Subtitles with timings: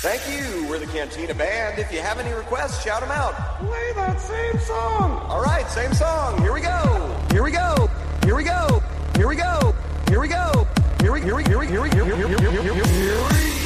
[0.00, 0.66] Thank you.
[0.66, 1.78] We're the Cantina Band.
[1.78, 3.34] If you have any requests, shout them out.
[3.58, 5.20] Play that same song.
[5.28, 6.40] All right, same song.
[6.40, 7.18] Here we go.
[7.30, 7.90] Here we go.
[8.24, 8.82] Here we go.
[9.16, 9.74] Here we go.
[10.08, 10.66] Here we go.
[11.02, 13.59] Here we here we here we here we here we here we here we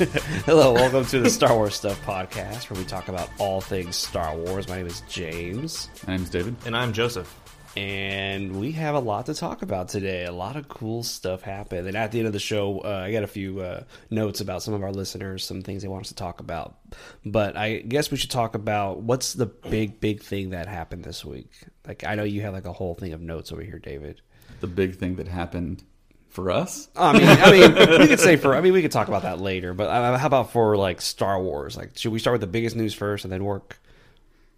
[0.46, 4.34] Hello, welcome to the Star Wars Stuff Podcast, where we talk about all things Star
[4.34, 4.66] Wars.
[4.66, 6.56] My name is James, My name's David.
[6.64, 7.30] And I'm Joseph.
[7.76, 10.24] and we have a lot to talk about today.
[10.24, 11.86] A lot of cool stuff happened.
[11.86, 14.62] And at the end of the show, uh, I got a few uh, notes about
[14.62, 16.78] some of our listeners, some things they want us to talk about.
[17.26, 21.26] But I guess we should talk about what's the big, big thing that happened this
[21.26, 21.50] week.
[21.86, 24.22] Like, I know you have like a whole thing of notes over here, David.
[24.60, 25.84] The big thing that happened
[26.30, 26.88] for us.
[26.96, 28.54] I mean, I mean, we could say for.
[28.54, 29.74] I mean, we could talk about that later.
[29.74, 31.76] But uh, how about for like Star Wars?
[31.76, 33.78] Like, should we start with the biggest news first and then work?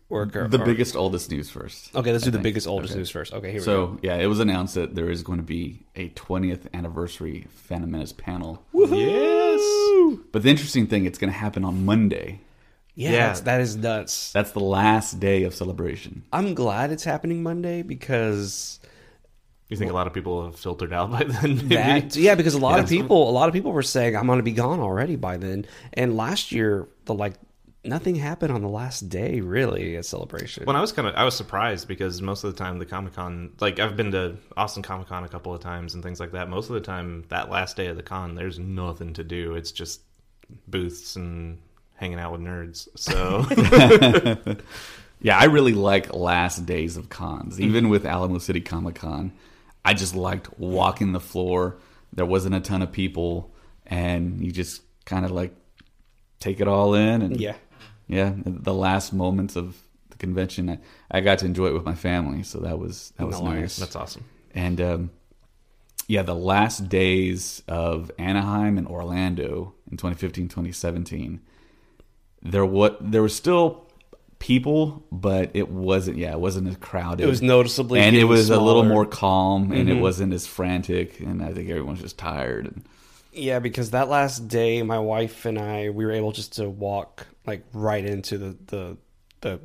[0.09, 1.95] Work or, The or- biggest, oldest news first.
[1.97, 2.98] Okay, let's I do the biggest, oldest Okay.
[2.98, 3.33] news first.
[3.33, 3.95] Okay, here we go.
[3.95, 7.91] So yeah, it was announced that there is going to be a 20th anniversary Phantom
[7.91, 8.62] Menace panel.
[8.75, 10.19] Yes.
[10.33, 12.41] But the interesting thing, it's going to happen on Monday.
[12.95, 13.27] Yeah, Yeah.
[13.28, 14.33] That's, that is nuts.
[14.33, 16.25] That's the last day of celebration.
[16.31, 18.81] I'm glad it's happening Monday because
[19.73, 21.69] You think a lot of people have filtered out by then?
[21.69, 22.15] That.
[22.15, 24.42] Yeah, because a lot of people, a lot of people were saying I'm going to
[24.42, 25.65] be gone already by then.
[25.95, 27.34] And last year, the like
[27.83, 30.67] nothing happened on the last day really at celebration.
[30.67, 33.15] When I was kind of, I was surprised because most of the time the Comic
[33.15, 36.33] Con, like I've been to Austin Comic Con a couple of times and things like
[36.33, 36.50] that.
[36.50, 39.54] Most of the time, that last day of the con, there's nothing to do.
[39.54, 40.03] It's just
[40.69, 41.59] booths and
[41.94, 42.89] hanging out with nerds.
[42.94, 43.47] So
[45.22, 47.60] Yeah, I really like last days of cons.
[47.60, 49.33] Even with Alamo City Comic Con,
[49.84, 51.78] I just liked walking the floor.
[52.12, 53.53] There wasn't a ton of people,
[53.87, 55.54] and you just kind of like
[56.41, 57.22] take it all in.
[57.22, 57.54] And yeah,
[58.06, 59.76] yeah, the last moments of
[60.10, 60.78] the convention, I,
[61.10, 63.60] I got to enjoy it with my family, so that was that was Nice.
[63.60, 63.76] nice.
[63.76, 64.25] that's awesome.
[64.54, 65.10] And um,
[66.06, 71.41] yeah, the last days of Anaheim and Orlando in 2015, 2017,
[72.42, 73.87] there what there was still
[74.42, 76.19] people, but it wasn't.
[76.19, 77.22] Yeah, it wasn't as crowded.
[77.22, 79.97] it was noticeably, and it was a little more calm, and Mhm.
[79.97, 81.20] it wasn't as frantic.
[81.20, 82.66] And I think everyone's just tired.
[82.66, 82.82] And
[83.32, 87.28] Yeah, because that last day, my wife and I, we were able just to walk
[87.47, 88.97] like right into the the
[89.42, 89.60] the,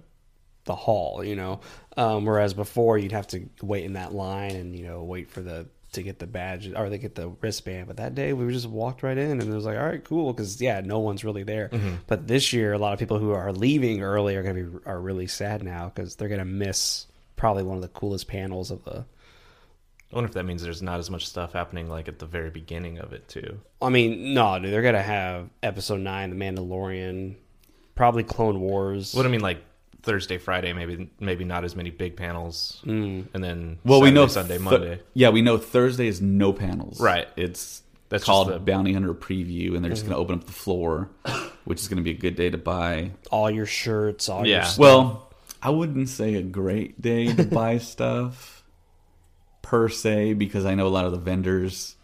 [0.65, 1.59] the hall, you know.
[1.97, 5.41] Um, whereas before, you'd have to wait in that line and you know wait for
[5.41, 5.65] the
[5.97, 7.87] to get the badge or they get the wristband.
[7.87, 10.33] But that day, we just walked right in, and it was like, all right, cool,
[10.33, 11.69] because yeah, no one's really there.
[11.69, 11.95] Mm-hmm.
[12.07, 14.99] But this year, a lot of people who are leaving early are gonna be are
[14.99, 19.05] really sad now because they're gonna miss probably one of the coolest panels of the
[20.11, 22.49] I wonder if that means there's not as much stuff happening like at the very
[22.49, 23.59] beginning of it too.
[23.81, 27.35] I mean, no, dude, they're gonna have episode nine, The Mandalorian,
[27.93, 29.13] probably Clone Wars.
[29.13, 29.61] What do I mean, like
[30.07, 34.55] Thursday, Friday, maybe maybe not as many big panels, and then well, we know Sunday,
[34.57, 35.01] th- Monday.
[35.13, 36.99] Yeah, we know Thursday is no panels.
[36.99, 37.27] Right.
[37.35, 40.13] It's That's called just the- Bounty Hunter Preview, and they're just Mm-hmm.
[40.13, 41.09] going to open up the floor,
[41.65, 44.57] which is going to be a good day to buy all your shirts, all your
[44.59, 44.63] Yeah.
[44.63, 44.79] stuff.
[44.79, 45.29] Well,
[45.61, 48.63] I wouldn't say a great day to buy stuff
[49.61, 51.95] per se because I know a lot of the vendors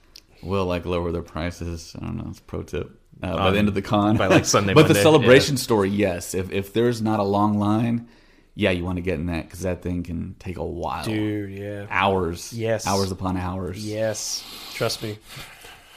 [0.42, 1.96] will like lower their prices.
[1.98, 2.26] I don't know.
[2.30, 3.00] It's a pro tip.
[3.24, 5.56] Uh, by Um, the end of the con, by, like, Sunday, but the Monday, celebration
[5.58, 6.34] story, yes.
[6.36, 8.08] If if there's not a long line,
[8.54, 11.52] yeah, you want to get in that because that thing can take a while, dude,
[11.52, 12.86] yeah, hours, Yes.
[12.86, 13.84] hours upon hours.
[13.86, 15.18] yes, trust me.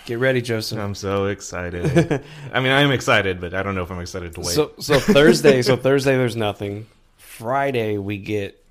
[0.06, 0.78] Get ready, Joseph.
[0.78, 1.84] I'm so excited.
[2.52, 4.50] I mean, I am excited, but I don't know if I'm excited to wait.
[4.54, 6.86] So, so Thursday, so Thursday, there's nothing.
[7.16, 8.62] Friday, we get.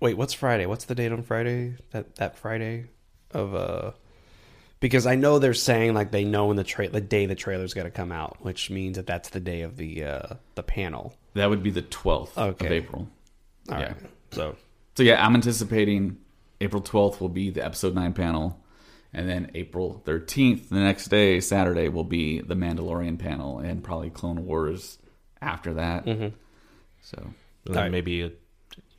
[0.00, 0.66] Wait, what's Friday?
[0.66, 1.76] What's the date on Friday?
[1.92, 2.86] That that Friday
[3.30, 3.92] of uh.
[4.80, 7.74] Because I know they're saying like they know when the tra- the day the trailer's
[7.74, 11.14] got to come out, which means that that's the day of the uh the panel.
[11.34, 12.66] That would be the twelfth Okay.
[12.66, 13.08] of April.
[13.70, 13.86] All Yeah.
[13.88, 13.96] right.
[14.32, 14.56] So
[14.96, 16.16] So yeah, I'm anticipating
[16.62, 18.58] April 12th will be the episode 9 panel
[19.14, 24.10] and then April 13th, the next day, Saturday will be the Mandalorian panel and probably
[24.10, 24.98] Clone Wars
[25.42, 26.04] after that.
[26.06, 26.28] Mm-hmm.
[27.02, 27.34] So And
[27.64, 27.92] then Alright.
[27.92, 28.30] maybe a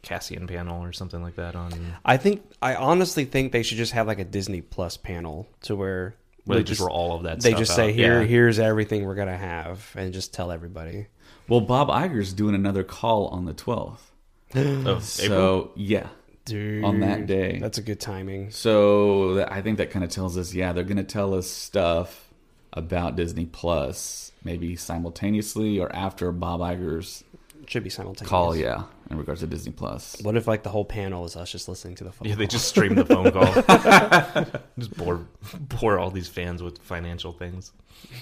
[0.01, 1.71] Cassian panel or something like that on.
[2.05, 5.75] I think I honestly think they should just have like a Disney Plus panel to
[5.75, 6.15] where
[6.45, 7.39] Where they They just just- roll all of that.
[7.41, 8.27] They stuff just say here, Yeah.
[8.27, 11.05] here's everything we're gonna have, and just tell everybody.
[11.47, 13.99] Well, Bob Iger's doing another call on the 12th.
[14.55, 14.99] Of April?
[15.01, 16.07] So, yeah.
[16.45, 17.59] Dude, On that day.
[17.59, 18.49] that's a good timing.
[18.49, 21.47] So that- I think that kind of tells us, yeah, they're going to tell us
[21.47, 22.27] stuff
[22.73, 27.23] about Disney Plus, maybe simultaneously or after Bob Iger's
[27.67, 28.29] Should be simultaneous.
[28.29, 30.17] call, yeah, in regards to Disney Plus.
[30.21, 32.27] What if like the whole panel is us just listening to the phone?
[32.27, 32.51] Yeah, they call?
[32.51, 34.61] just stream the phone call.
[34.79, 35.25] just bore
[35.59, 37.71] bore all these fans with financial things.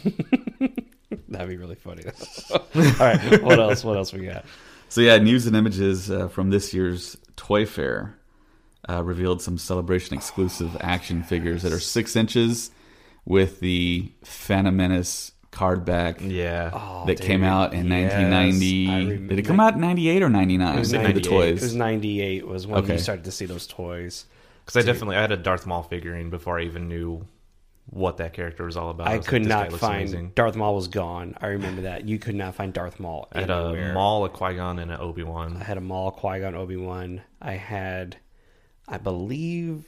[1.29, 2.03] That'd be really funny.
[2.51, 2.59] All
[2.99, 3.83] right, what else?
[3.83, 4.45] What else we got?
[4.89, 8.17] So yeah, news and images uh, from this year's Toy Fair
[8.87, 12.71] uh, revealed some celebration exclusive action figures that are six inches
[13.25, 16.69] with the Phantom Menace card back Yeah.
[16.73, 18.89] Oh, that came out in Yes, 1990.
[18.89, 20.75] I Did it come out in 98 or 99?
[20.75, 21.23] It was The 98.
[21.23, 21.57] toys.
[21.57, 22.93] It was 98 was when Okay.
[22.93, 24.25] you started to see those toys.
[24.65, 27.25] Because I definitely I had a Darth Maul figurine before I even knew
[27.91, 29.07] what that character was all about.
[29.07, 30.31] I was like, could this guy not find amazing.
[30.35, 31.33] Darth Maul was gone.
[31.41, 32.07] I remember that.
[32.07, 33.93] You could not find Darth Maul I had a anywhere.
[33.93, 35.57] Maul, a Qui Gon, and an Obi Wan.
[35.59, 37.21] I had a Maul, Qui Gon, Obi Wan.
[37.41, 38.17] I had,
[38.87, 39.85] I believe,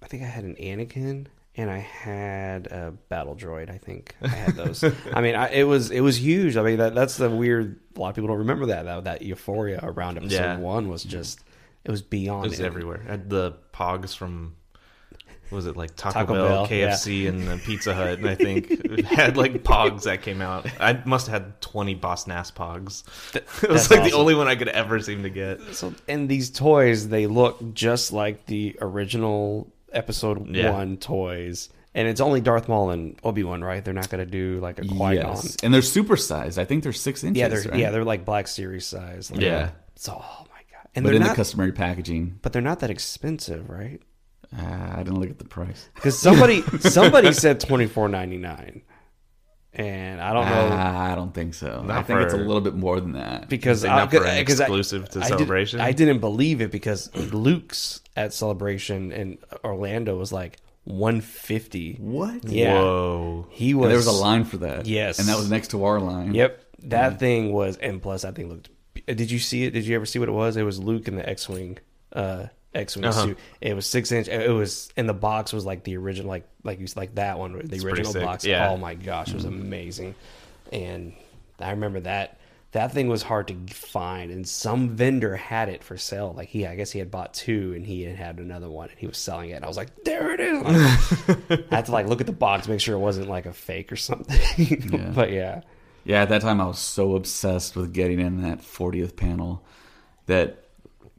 [0.00, 3.70] I think I had an Anakin, and I had a battle droid.
[3.70, 4.84] I think I had those.
[5.12, 6.56] I mean, I, it was it was huge.
[6.56, 7.78] I mean, that that's the weird.
[7.96, 10.58] A lot of people don't remember that that, that euphoria around episode Yeah.
[10.58, 11.40] one was just
[11.84, 12.46] it was beyond.
[12.46, 12.66] It was it.
[12.66, 13.02] everywhere.
[13.06, 14.56] I had the Pogs from.
[15.48, 18.18] what Was it like Taco, Taco Bell, Bell, KFC, and uh, Pizza Hut?
[18.18, 20.66] And I think it had like Pogs that came out.
[20.80, 23.04] I must have had twenty Boss Nass Pogs.
[23.62, 25.60] it was like the only one I could ever seem to get.
[25.74, 30.72] So, and these toys, they look just like the original episode Yeah.
[30.72, 31.68] one toys.
[31.94, 33.82] And it's only Darth Maul and Obi Wan, right?
[33.82, 35.14] They're not going to do like a Qui Gon.
[35.14, 36.58] Yes, and they're supersized.
[36.58, 37.40] I think they're six inches.
[37.40, 37.78] Yeah, they're right?
[37.80, 39.30] yeah they're like Black Series size.
[39.30, 39.70] Like, Yeah.
[39.94, 42.38] So oh my god, and but they're in not, the customary packaging.
[42.42, 44.02] but they're not that expensive, right?
[44.56, 44.62] Uh,
[44.92, 45.88] I didn't look at the price.
[45.94, 48.82] Because somebody somebody said twenty four ninety nine,
[49.76, 51.80] and I don't know Ah, I don't think so.
[51.82, 53.48] I Not think it's a little bit more than that.
[53.48, 55.80] because not for an I- 'cause I- exclusive to I did- Celebration?
[55.80, 61.96] I didn't believe it because Luke's at Celebration in Orlando was like one fifty.
[62.00, 62.48] What?
[62.48, 63.46] Yeah, Whoa.
[63.50, 63.88] he And was.
[63.88, 64.86] there was a line for that.
[64.86, 65.18] Yes.
[65.18, 66.32] and that was next to our line.
[66.34, 68.70] Yep, that thing was, and plus I think looked.
[69.06, 69.72] Did you see it?
[69.72, 70.56] Did you ever see what it was?
[70.56, 71.78] It was Luke in the X-wing,
[72.12, 72.44] uh,
[72.76, 73.24] X-wing Uh-huh.
[73.24, 73.38] suit.
[73.60, 74.28] It was six inch.
[74.28, 77.52] It was, and the box was like the original, like like you like that one,
[77.54, 78.44] the pretty original box.
[78.44, 78.70] yeah.
[78.70, 80.14] Oh my gosh, it was amazing,
[80.72, 81.12] and
[81.58, 82.38] I remember that.
[82.72, 86.34] That thing was hard to find, and some vendor had it for sale.
[86.36, 88.98] Like he, I guess he had bought two, and he had had another one, and
[88.98, 89.54] he was selling it.
[89.54, 90.62] And I was like, "There it is!"
[91.70, 93.90] I had to like look at the box, make sure it wasn't like a fake
[93.92, 95.12] or something.
[95.14, 95.62] but yeah,
[96.04, 99.64] Yeah, at that time I was so obsessed with getting in that 40th panel
[100.26, 100.65] that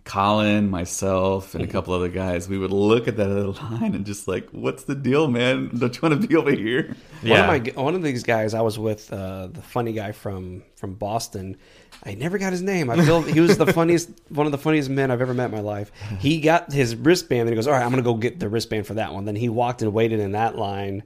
[0.07, 4.05] Colin, myself, and a couple other guys, we would look at that other line and
[4.05, 5.69] just like, what's the deal, man?
[5.77, 6.95] Don't you want to be over here?
[7.21, 7.45] Yeah.
[7.45, 10.63] One of my one of these guys I was with, uh, the funny guy from
[10.77, 11.57] from Boston.
[12.03, 12.89] I never got his name.
[12.89, 15.51] I feel he was the funniest, one of the funniest men I've ever met in
[15.51, 15.91] my life.
[16.19, 18.87] He got his wristband, and he goes, "All right, I'm gonna go get the wristband
[18.87, 21.03] for that one." Then he walked and waited in that line,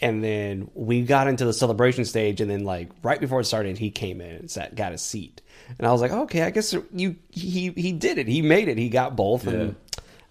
[0.00, 3.76] and then we got into the celebration stage, and then like right before it started,
[3.76, 5.41] he came in and sat, got a seat,
[5.78, 8.28] and I was like, "Okay, I guess you he he did it.
[8.28, 8.78] He made it.
[8.78, 9.74] He got both." And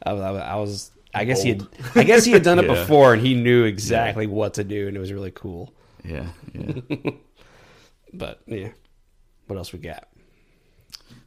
[0.05, 2.65] I was, I I was I guess he had, I guess he had done it
[2.67, 2.73] Yeah.
[2.75, 5.73] before, and he knew exactly what to do, and it was really cool.
[6.05, 6.73] Yeah, yeah.
[8.13, 8.69] But yeah,
[9.47, 10.07] what else we got?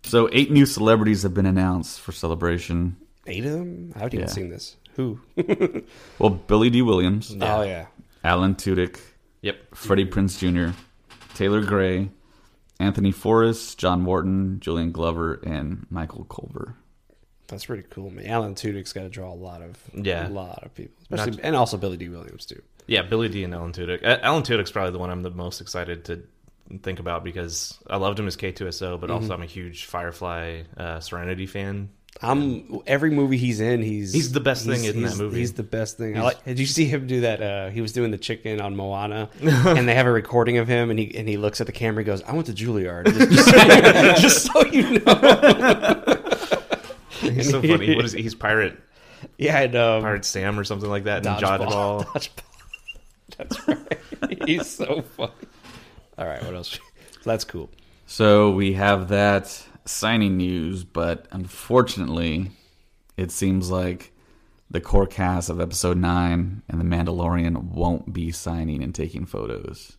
[0.03, 2.97] so eight new celebrities have been announced for celebration.
[3.27, 3.93] Eight of them?
[3.97, 4.77] I haven't even seen this.
[4.97, 5.19] Who?
[6.19, 7.87] Well, Billy Dee Williams, Oh yeah,
[8.23, 8.99] Alan Tudyk,
[9.43, 9.75] Yep.
[9.75, 10.77] Freddie Prinze Jr.,
[11.35, 12.11] Taylor Gray,
[12.81, 16.75] Anthony Forrest, John Morton, Julian Glover, and Michael Culver.
[17.47, 18.11] that's pretty cool.
[18.11, 20.27] Man, Alan Tudyk's got to draw a lot of Yeah.
[20.27, 22.61] a lot of people, especially and also Billy Dee Williams too.
[22.87, 24.03] Yeah, Billy Dee and Alan Tudyk.
[24.03, 26.23] Alan Tudyk's probably the one I'm the most excited to
[26.83, 29.23] think about because I loved him as K2SO, but Mm-hmm.
[29.23, 31.91] also I'm a huge Firefly uh, Serenity fan.
[32.23, 33.83] I'm every movie he's in.
[33.83, 35.39] He's He's the best thing in that he's- movie.
[35.41, 36.17] He's the best thing.
[36.17, 37.43] I like, did you see him do that?
[37.43, 40.91] Uh, he was doing the chicken on Moana, and they have a recording of him,
[40.91, 42.01] and he and he looks at the camera.
[42.01, 46.21] and goes, "I went to Juilliard." Just, just so, just so you know.
[47.35, 47.95] He's so funny.
[47.97, 48.23] What is he?
[48.23, 48.79] He's Pirate
[49.39, 51.27] Yeah, and, um, Pirate Sam or something like that.
[51.27, 52.05] And Dodgeball.
[52.05, 52.05] Dodgeball.
[52.07, 52.41] Dodgeball.
[53.39, 54.49] That's right.
[54.49, 55.33] He's so funny.
[56.19, 56.79] All right, what else?
[57.25, 57.71] That's cool.
[58.07, 62.51] So we have that signing news, but unfortunately,
[63.17, 64.13] it seems like
[64.71, 69.97] the core cast of episode 9 and The Mandalorian won't be signing and taking photos.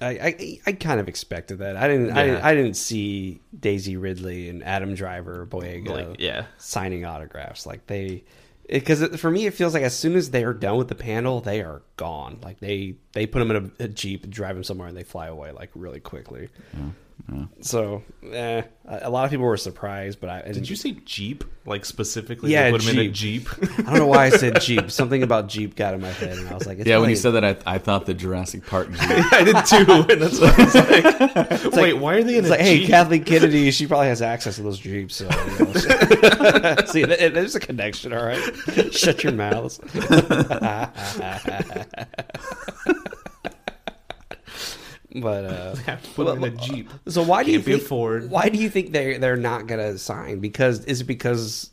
[0.00, 1.76] I, I I kind of expected that.
[1.76, 2.26] I didn't I, Yeah.
[2.32, 6.46] didn't I didn't see Daisy Ridley and Adam Driver, Boyega, Like, yeah.
[6.58, 7.66] signing autographs.
[7.66, 8.24] Like they
[8.68, 11.40] because for me it feels like as soon as they are done with the panel,
[11.40, 12.38] they are gone.
[12.42, 15.28] Like they they put them in a, a jeep, drive them somewhere, and they fly
[15.28, 16.48] away like really quickly.
[17.60, 20.92] So, eh, a a lot of people were surprised, but I and- Did you say
[21.04, 21.44] Jeep?
[21.64, 23.48] Like specifically, Yeah, they put him in a Jeep.
[23.48, 23.68] Jeep.
[23.78, 24.90] I don't know why I said Jeep.
[24.90, 27.16] Something about Jeep got in my head, and I was like, it's Yeah, when you
[27.16, 28.90] said that, I, I thought the Jurassic Park.
[28.90, 29.00] Jeep.
[29.32, 32.48] I did too, and that's why I was like, "Wait, why are they in It's
[32.48, 35.14] a like, hey, Kathleen Kennedy, she probably has access to those Jeeps.
[35.14, 36.76] So, you know.
[36.86, 38.42] See, there's a connection, all right?
[38.92, 39.78] Shut your mouths.
[45.16, 45.44] But,
[45.86, 46.90] uh, put him in a Jeep.
[47.08, 48.30] so why do you Can't be think, afford.
[48.30, 50.38] why do you think they they're not gonna sign?
[50.40, 51.70] Because is it because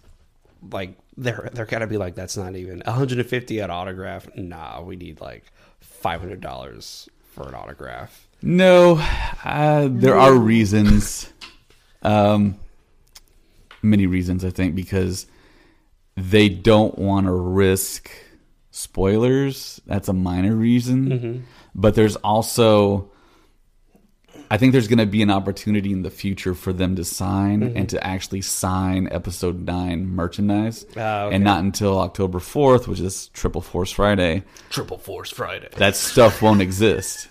[0.71, 4.27] like they're they're gonna be like that's not even 150 at autograph?
[4.35, 5.43] Nah, we need like
[5.81, 8.27] five hundred dollars for an autograph.
[8.41, 8.95] No,
[9.43, 11.31] uh, there are reasons.
[12.03, 12.57] Um,
[13.81, 15.27] many reasons, I think, because
[16.15, 18.09] they don't want to risk
[18.71, 19.81] spoilers.
[19.85, 21.45] That's a minor reason.
[21.75, 23.08] But there's also,
[24.51, 27.61] I think there's going to be an opportunity in the future for them to sign
[27.75, 30.85] and to actually sign episode nine merchandise.
[30.97, 31.35] Ah, okay.
[31.35, 35.69] And not until October 4th, which is Triple Force Friday Triple Force Friday.
[35.77, 37.27] that stuff won't exist.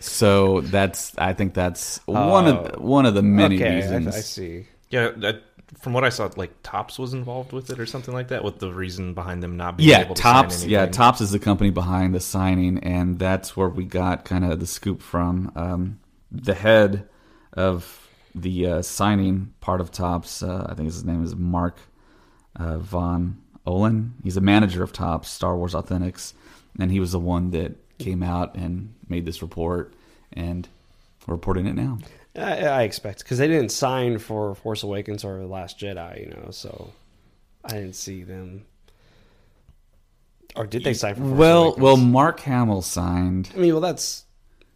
[0.00, 4.08] So that's I think that's one of the, one of the many okay, reasons.
[4.08, 4.66] I see.
[4.90, 5.42] Yeah, that,
[5.80, 8.44] from what I saw, like Topps was involved with it or something like that.
[8.44, 10.58] With the reason behind them not being Yeah, able to Topps.
[10.58, 10.86] sign Yeah.
[10.86, 14.66] Topps is the company behind the signing, and that's where we got kind of the
[14.66, 15.50] scoop from.
[15.56, 15.98] Um,
[16.42, 17.08] the head
[17.52, 21.78] of the uh, signing part of Topps, uh, I think his name is Mark
[22.56, 24.14] uh, Von Olin.
[24.22, 26.32] He's a manager of Topps, Star Wars Authentics,
[26.78, 29.94] and he was the one that came out and made this report,
[30.32, 30.68] and
[31.26, 31.98] we're reporting it now.
[32.36, 36.26] I, I expect because they didn't sign for Force Awakens or The Last Jedi, you
[36.30, 36.92] know, so
[37.64, 38.66] I didn't see them.
[40.54, 41.20] Or did they sign for?
[41.22, 41.82] Force Well, Awakens?
[41.82, 43.50] well, Mark Hamill signed.
[43.54, 44.24] I mean, well, that's.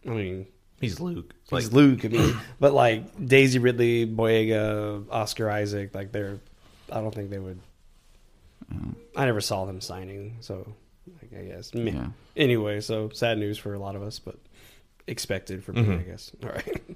[0.05, 0.47] I mean,
[0.79, 1.35] He's Luke.
[1.51, 2.05] Like Like Luke.
[2.05, 6.39] I mean, but like Daisy Ridley, Boyega, Oscar Isaac, like they're.
[6.91, 7.59] I don't think they would.
[9.15, 10.65] I never saw them signing, so
[11.21, 11.73] like, I guess.
[11.73, 11.91] meh.
[11.91, 12.07] Yeah.
[12.37, 14.37] Anyway, so sad news for a lot of us, but
[15.07, 16.31] expected for me, I guess.
[16.43, 16.83] All right.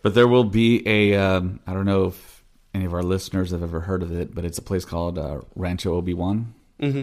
[0.00, 1.16] But there will be a.
[1.16, 4.44] Um, I don't know if any of our listeners have ever heard of it, but
[4.44, 7.02] it's a place called uh, Rancho Obi Wan, mm-hmm.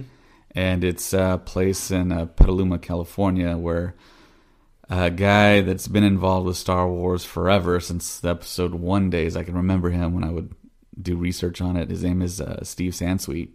[0.51, 3.95] and it's a place in uh, Petaluma, California, where
[4.89, 9.35] a guy that's been involved with Star Wars forever since the episode one days.
[9.35, 10.53] I can remember him when I would
[11.01, 11.89] do research on it.
[11.89, 13.49] His name is uh, Steve Sansweet,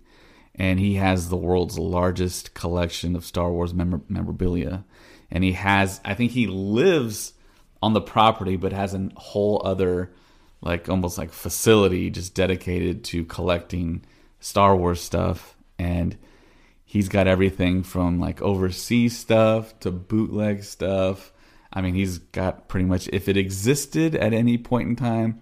[0.55, 4.85] and he has the world's largest collection of Star Wars memor- memorabilia.
[5.31, 7.35] And he has, I think he lives
[7.83, 10.13] on the property, but has a whole other,
[10.61, 14.05] like almost like facility just dedicated to collecting
[14.41, 15.57] Star Wars stuff.
[15.79, 16.19] And
[16.91, 21.33] he's got everything from like overseas stuff to bootleg stuff.
[21.73, 25.41] I mean, he's got pretty much, if it existed at any point in time,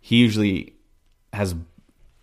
[0.00, 0.74] he usually
[1.32, 1.56] has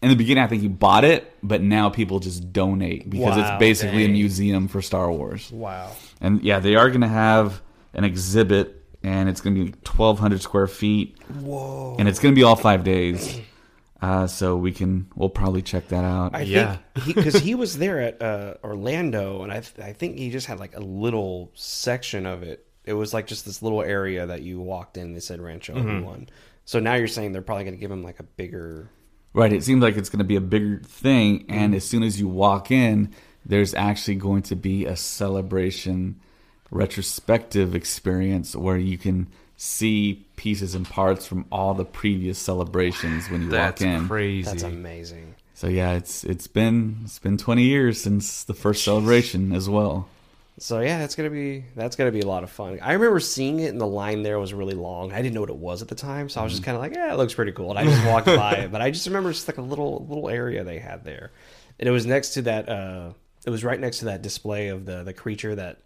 [0.01, 3.41] in the beginning I think he bought it, but now people just donate because Wow,
[3.41, 5.51] it's basically a museum for Star Wars.
[5.51, 5.91] Wow.
[6.21, 7.61] And yeah, they are going to have
[7.93, 11.21] an exhibit and it's going to be 1200 square feet.
[11.33, 11.97] Whoa.
[11.99, 13.41] And it's going to be all 5 days.
[14.03, 16.35] Uh, so we can we'll probably check that out.
[16.35, 16.79] I Yeah.
[17.07, 20.59] because he, was there at uh, Orlando, and I th- I think he just had
[20.59, 22.67] like a little section of it.
[22.83, 25.13] It was like just this little area that you walked in.
[25.13, 26.03] They said Rancho Mm-hmm.
[26.03, 26.27] One.
[26.65, 28.89] So now you're saying they're probably going to give him like a bigger.
[29.33, 29.53] Right.
[29.53, 31.45] It seems like it's going to be a bigger thing.
[31.47, 33.13] And as soon as you walk in,
[33.45, 36.19] there's actually going to be a celebration
[36.71, 39.27] retrospective experience where you can
[39.63, 44.07] see pieces and parts from all the previous celebrations when you that's walk in.
[44.07, 44.43] crazy.
[44.43, 45.35] That's amazing.
[45.53, 50.09] So yeah, it's it's been it's been 20 years since the first celebration as well.
[50.59, 52.79] So yeah, that's gonna be that's gonna be a lot of fun.
[52.81, 55.11] I remember seeing it, and the line there was really long.
[55.11, 56.55] I didn't know what it was at the time, so I was Mm-hmm.
[56.57, 58.71] just kind of like, "Yeah, it looks pretty cool." And I just walked by it,
[58.71, 61.31] but I just remember just like a little little area they had there,
[61.79, 62.69] and it was next to that.
[62.69, 63.13] uh
[63.45, 65.79] It was right next to that display of the the creature that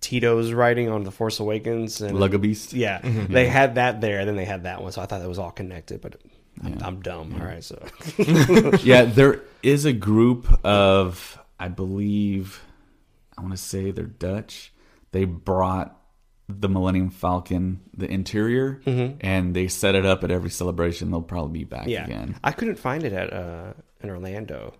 [0.00, 2.72] Teedo's writing on the Force Awakens, and Luggabeast?
[2.72, 3.32] Yeah, mm-hmm.
[3.32, 3.52] they mm-hmm.
[3.52, 5.52] had that there, and then they had that one, so I thought that was all
[5.52, 6.20] connected, but.
[6.64, 7.36] I'm, I'm dumb.
[7.38, 7.78] All right, so
[8.82, 12.64] yeah, there is a group of, I believe,
[13.36, 14.72] I want to say they're Dutch.
[15.12, 15.96] They brought
[16.48, 19.16] the Millennium Falcon, the interior, mm-hmm.
[19.20, 21.10] and they set it up at every celebration.
[21.10, 22.36] They'll probably be back yeah, again.
[22.42, 24.74] I couldn't find it at uh in Orlando.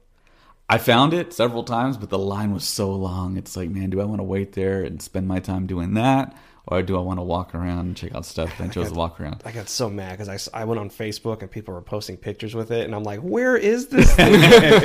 [0.69, 3.37] I found it several times, but the line was so long.
[3.37, 6.37] It's like, man, do I want to wait there and spend my time doing that?
[6.69, 8.59] or do I want to walk around and check out stuff?
[8.59, 9.41] And I chose to walk around.
[9.45, 12.57] I got so mad because I, I went on Facebook and people were posting pictures
[12.57, 14.33] with it, and I'm like, where is this thing?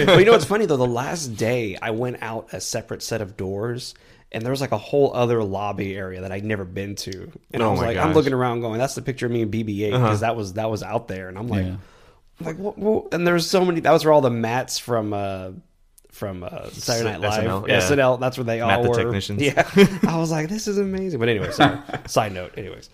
[0.06, 0.78] but you know what's funny though?
[0.78, 3.96] The last day I went out a separate set of doors,
[4.32, 7.64] and there was like a whole other lobby area that I'd never been to, and
[7.64, 9.52] I Oh was my like, I'm looking around going, that's the picture of me and
[9.52, 11.78] BB-8 because that was that was out there, and I'm like, Yeah.
[12.42, 13.12] I'm like what, what?
[13.16, 13.80] And there's so many.
[13.82, 15.14] That was where all the mats from.
[15.14, 15.52] uh
[16.22, 17.80] from uh, Saturday Night Live, SNL, yeah.
[17.80, 18.20] SNL.
[18.20, 18.96] That's where they all the were.
[18.96, 19.42] technicians.
[19.42, 19.68] Yeah,
[20.08, 21.20] I was like, this is amazing.
[21.20, 21.80] But anyway, sorry.
[22.06, 22.54] Side note.
[22.58, 22.92] Anyways,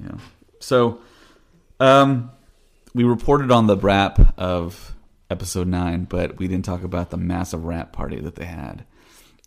[0.00, 0.12] Yeah.
[0.60, 1.00] So,
[1.80, 2.30] um,
[2.94, 4.94] we reported on the wrap of
[5.28, 8.84] episode nine, but we didn't talk about the massive wrap party that they had.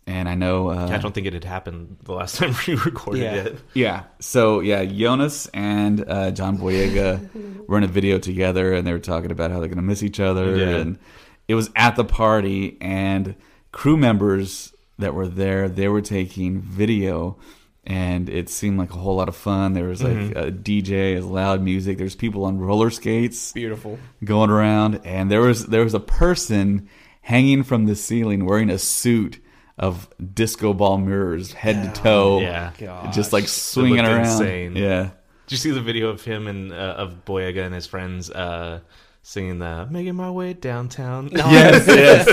[0.06, 3.22] And I know, uh, I don't think it had happened the last time we recorded
[3.22, 3.34] Yeah.
[3.34, 3.58] it.
[3.72, 4.02] yeah.
[4.20, 8.98] So yeah, Joonas and uh, John Boyega were in a video together, and they were
[8.98, 10.54] talking about how they're going to miss each other.
[10.54, 10.76] Yeah.
[10.76, 10.98] And
[11.48, 13.34] it was at the party, and
[13.72, 17.36] crew members that were there, they were taking video,
[17.84, 19.72] and it seemed like a whole lot of fun.
[19.74, 21.98] There was like a DJ, loud music.
[21.98, 23.98] There's people on roller skates beautiful.
[24.24, 26.88] going around, and there was there was a person
[27.22, 29.40] hanging from the ceiling wearing a suit
[29.78, 33.10] of disco ball mirrors, head to toe, Yeah.
[33.12, 34.20] just like swinging around.
[34.20, 34.74] insane.
[34.76, 35.10] Yeah,
[35.46, 38.80] Did you see the video of him and uh, of Boyega and his friends uh,
[39.28, 41.28] singing the "Making My Way Downtown"?
[41.32, 42.26] yes, yes.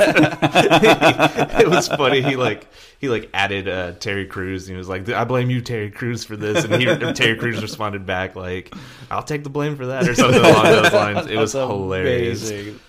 [1.62, 2.22] it was funny.
[2.22, 2.68] He like
[3.00, 6.24] he like added uh, Terry Crews and he was like, "I blame you, Terry Crews,
[6.24, 8.74] for this." And he Terry Crews responded back like,
[9.12, 11.28] "I'll take the blame for that" or something along those lines.
[11.28, 12.50] It was That's hilarious.
[12.50, 12.80] amazing.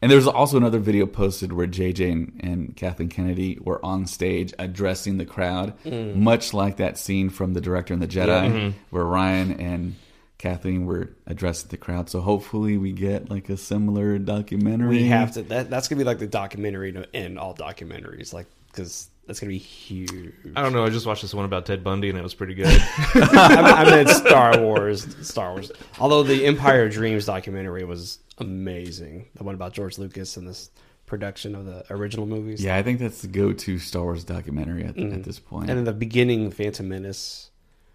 [0.00, 4.06] And there was also another video posted where JJ and, and Kathleen Kennedy were on
[4.06, 6.16] stage addressing the crowd, Mm.
[6.16, 9.94] much like that scene from The Director and the Jedi, where Rian and
[10.42, 12.10] Kathleen were addressing the crowd.
[12.10, 14.88] So hopefully we get like a similar documentary.
[14.88, 15.42] We have to.
[15.42, 19.52] That, that's gonna be like the documentary to end all documentaries, like because that's gonna
[19.52, 20.34] be huge.
[20.56, 20.84] I don't know.
[20.84, 22.66] I just watched this one about Ted Bundy and it was pretty good.
[23.14, 25.06] I, I meant Star Wars.
[25.24, 25.70] Star Wars.
[26.00, 30.72] Although the Empire of Dreams documentary was amazing, the one about George Lucas and this
[31.06, 32.64] production of the original movies.
[32.64, 35.68] Yeah, I think that's the go-to Star Wars documentary at, at this point.
[35.68, 35.70] Mm.
[35.70, 37.50] And in the beginning, Phantom Menace.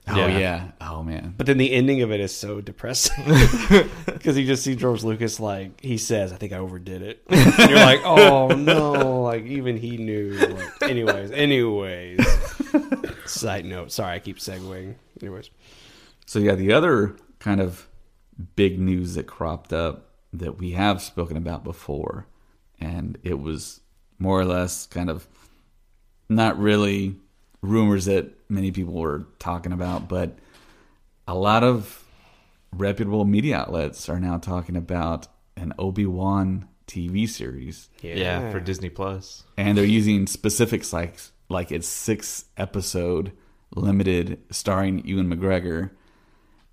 [0.10, 0.38] Oh Yeah.
[0.40, 0.72] yeah.
[0.82, 1.34] oh man.
[1.38, 3.24] But then the ending of it is so depressing
[4.06, 7.70] because you just see George Lucas like he says, "I think I overdid it." And
[7.70, 10.31] you're like, "Oh no!" Like even he knew.
[10.34, 12.25] Like, anyways, anyways.
[13.25, 13.92] Side note.
[13.92, 14.96] Sorry, I keep segueing.
[15.22, 15.50] Anyways,
[16.25, 17.88] So yeah, the other kind of
[18.55, 22.27] big news that cropped up that we have spoken about before,
[22.79, 23.81] and it was
[24.20, 25.27] more or less kind of
[26.29, 27.16] not really
[27.61, 30.37] rumors that many people were talking about, but
[31.27, 32.03] a lot of
[32.72, 38.89] reputable media outlets are now talking about an Obi Wan TV series, yeah, for Disney
[38.89, 39.43] Plus.
[39.57, 41.17] and they're using specifics like
[41.50, 43.31] like it's six episode
[43.75, 45.91] limited starring Ewan McGregor,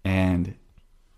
[0.04, 0.54] and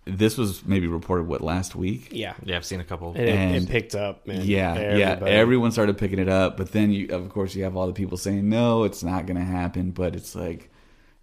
[0.07, 2.09] this was maybe reported what last week.
[2.13, 3.15] yeah, Yeah, I've seen a couple.
[3.17, 4.27] it, it And- picked up.
[4.27, 4.43] Man.
[4.45, 5.19] Yeah, yeah.
[5.27, 8.17] Everyone started picking it up, but then you, of course, you have all the people
[8.17, 9.91] saying no, it's not going to happen.
[9.91, 10.71] But it's like,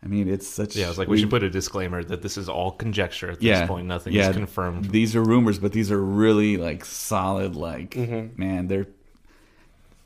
[0.03, 0.75] I mean, it's such.
[0.75, 3.39] Yeah, I was like, we, should put a disclaimer that this is all conjecture at
[3.39, 3.87] this yeah, point.
[3.87, 4.89] Nothing yeah, is confirmed.
[4.91, 7.55] These are rumors, but these are really like solid.
[7.55, 8.37] Like, Mm-hmm.
[8.39, 8.87] man, they're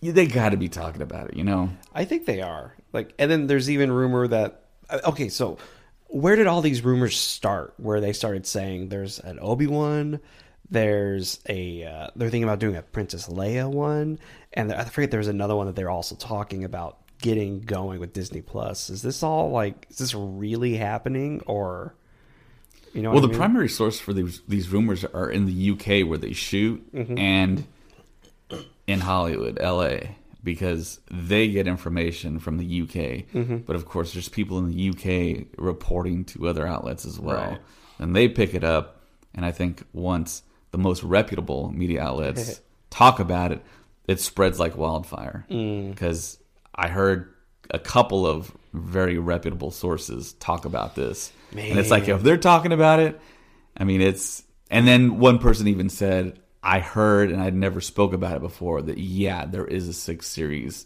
[0.01, 1.35] they got to be talking about it.
[1.37, 1.69] You know?
[1.95, 2.75] I think they are.
[2.93, 4.65] Like, and then there's even rumor that.
[4.89, 5.57] uh, Okay, so
[6.09, 7.73] where did all these rumors start?
[7.77, 10.19] Where they started saying there's an Obi Wan,
[10.69, 14.19] there's a uh, they're thinking about doing a Princess Leia one,
[14.53, 18.13] and I forget there was another one that they're also talking about getting going with
[18.13, 18.89] Disney Plus.
[18.89, 19.87] Is this all like?
[19.89, 21.93] Is this really happening or?
[22.93, 23.37] You know, Well, the mean?
[23.37, 27.17] primary source for these these rumors are in the UK where they shoot Mm-hmm.
[27.17, 27.65] and
[28.87, 29.97] in Hollywood, LA,
[30.43, 33.27] because they get information from the UK.
[33.33, 33.57] Mm-hmm.
[33.57, 37.61] But of course, there's people in the UK reporting to other outlets as well, Right.
[37.99, 39.01] and they pick it up.
[39.33, 43.63] And I think once the most reputable media outlets talk about it,
[44.07, 45.45] it spreads like wildfire.
[45.49, 45.89] Mm.
[45.91, 46.37] Because
[46.73, 47.33] I heard
[47.71, 52.71] a couple of very reputable sources talk about this, and it's like if they're talking
[52.71, 53.19] about it,
[53.75, 54.43] I mean, it's.
[54.69, 58.81] And then one person even said, I heard, and I'd never spoke about it before,
[58.81, 60.85] that yeah, there is a six series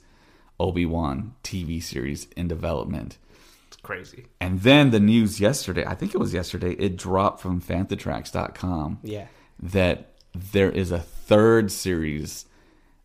[0.60, 3.17] Obi Wan TV series in development.
[3.67, 4.28] It's crazy.
[4.39, 9.26] And then the news yesterday, I think it was yesterday, it dropped from FanthaTracks.com yeah.
[9.60, 12.46] that there is a third series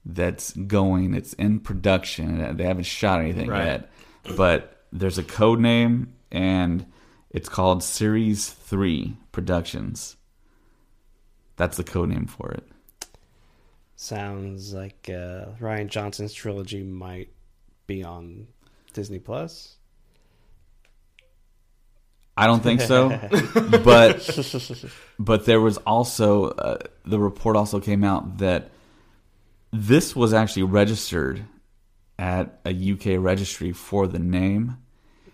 [0.05, 1.15] that's going.
[1.15, 2.57] It's in production.
[2.59, 3.65] They haven't shot anything Right.
[3.65, 3.91] yet,
[4.37, 6.85] but there's a code name, and
[7.31, 10.15] it's called Series Three Productions.
[11.57, 12.64] That's the code name for it.
[13.97, 17.31] Sounds like uh, Rian Johnson's trilogy might
[17.87, 18.47] be on
[18.92, 19.77] Disney Plus.
[22.37, 23.09] I don't think so.
[23.85, 24.29] but
[25.19, 28.71] but there was also uh, the report also came out that
[29.73, 31.45] this was actually registered
[32.19, 34.77] at a UK registry for the name,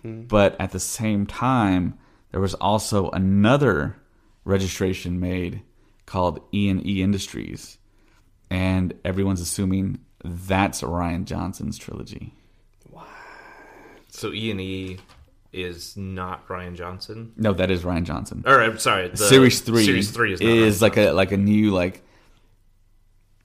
[0.04, 1.98] but at the same time
[2.30, 3.96] there was also another
[4.44, 5.62] registration made
[6.06, 7.78] called E and E Industries,
[8.50, 12.34] and everyone's assuming that's Rian Johnson's trilogy.
[12.88, 13.06] Wow.
[14.08, 14.98] So E and E
[15.52, 17.32] is not Rian Johnson.
[17.36, 18.42] No, that is Rian Johnson.
[18.46, 21.36] Or I'm sorry, the series three Series three is, not is like a like a
[21.36, 22.02] new like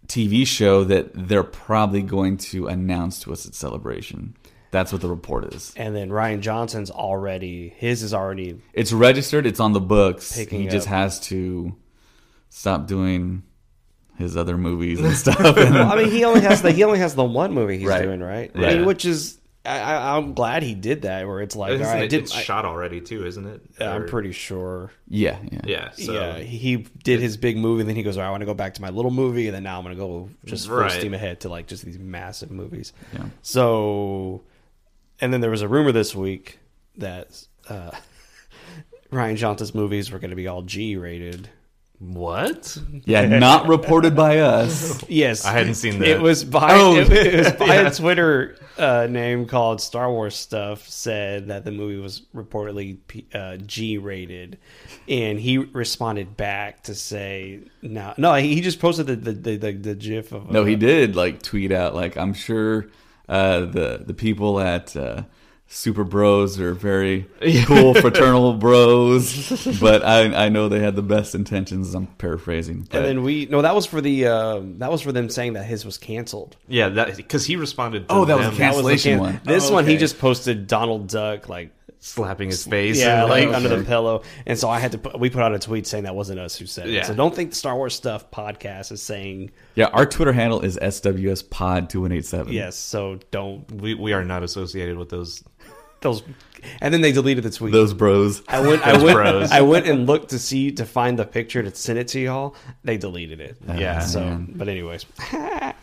[0.08, 4.36] TV show that they're probably going to announce to us at Celebration.
[4.72, 5.74] That's what the report is.
[5.76, 9.46] And then Rian Johnson's already his is already It's registered.
[9.46, 10.34] It's on the books.
[10.36, 10.94] He just up.
[10.94, 11.76] has to
[12.50, 13.44] stop doing
[14.18, 15.40] his other movies and stuff.
[15.58, 18.02] And- I mean, he only has the he only has the one movie he's Right.
[18.02, 18.52] doing, right?
[18.56, 21.28] I mean, which is I, I, I'm glad he did that.
[21.28, 23.46] Where it's like, all Isn't right, I it, did, it's I, shot already too, isn't
[23.46, 23.62] it?
[23.82, 24.92] I'm pretty sure.
[25.10, 25.92] yeah, yeah, Yeah.
[25.92, 28.42] So yeah, he did his big movie, and then he goes, all right, I want
[28.42, 30.68] to go back to my little movie, and then now I'm going to go just
[30.68, 30.92] full Right.
[30.92, 32.94] steam ahead to like just these massive movies.
[33.14, 33.26] Yeah.
[33.42, 34.44] So,
[35.20, 36.60] and then there was a rumor this week
[36.96, 37.92] that uh,
[39.12, 41.50] Rian Johnson's movies were going to be all G rated.
[42.00, 42.78] What?
[43.06, 43.26] yeah.
[43.26, 45.04] Not reported by us.
[45.10, 46.08] Yes, I hadn't seen that.
[46.08, 47.88] It was by Oh, it, it was by yeah.
[47.88, 52.98] a Twitter uh, name called Star Wars Stuff said that the movie was reportedly
[53.34, 54.58] uh, G rated,
[55.08, 58.34] and he responded back to say no, no.
[58.36, 61.42] He just posted the the the, the, the GIF of No, uh, he did like
[61.42, 62.88] tweet out like I'm sure
[63.30, 65.24] uh, the the people at uh,
[65.70, 67.28] Super Bros are very
[67.66, 71.94] cool fraternal bros, but I I know they had the best intentions.
[71.94, 72.88] I'm paraphrasing.
[72.90, 75.54] But And then we no, that was for the um, that was for them saying
[75.54, 76.56] that his was canceled.
[76.70, 78.08] Yeah, that because he responded.
[78.08, 79.42] To Oh, that was them a That was the Cancellation one.
[79.44, 82.98] This Oh, one he just posted Donald Duck like slapping his face.
[83.00, 84.22] yeah, like like, under the pillow.
[84.46, 86.56] And so I had to put, we put out a tweet saying that wasn't us
[86.56, 87.06] who said it.
[87.06, 90.78] So don't think the Star Wars stuff podcast is saying yeah, our Twitter handle is
[90.78, 92.54] SWS Pod two one eight seven.
[92.54, 92.78] yes.
[92.78, 95.44] So don't we we are not associated with those.
[96.12, 96.24] Those.
[96.82, 97.72] And then they deleted the tweet.
[97.72, 98.42] those bros.
[98.48, 99.52] I went, I Those went, bros.
[99.52, 102.56] I went and looked to see to find the picture to send it to y'all.
[102.84, 103.58] They deleted it.
[103.66, 104.00] Yeah.
[104.00, 104.54] So, man.
[104.56, 105.06] but anyways,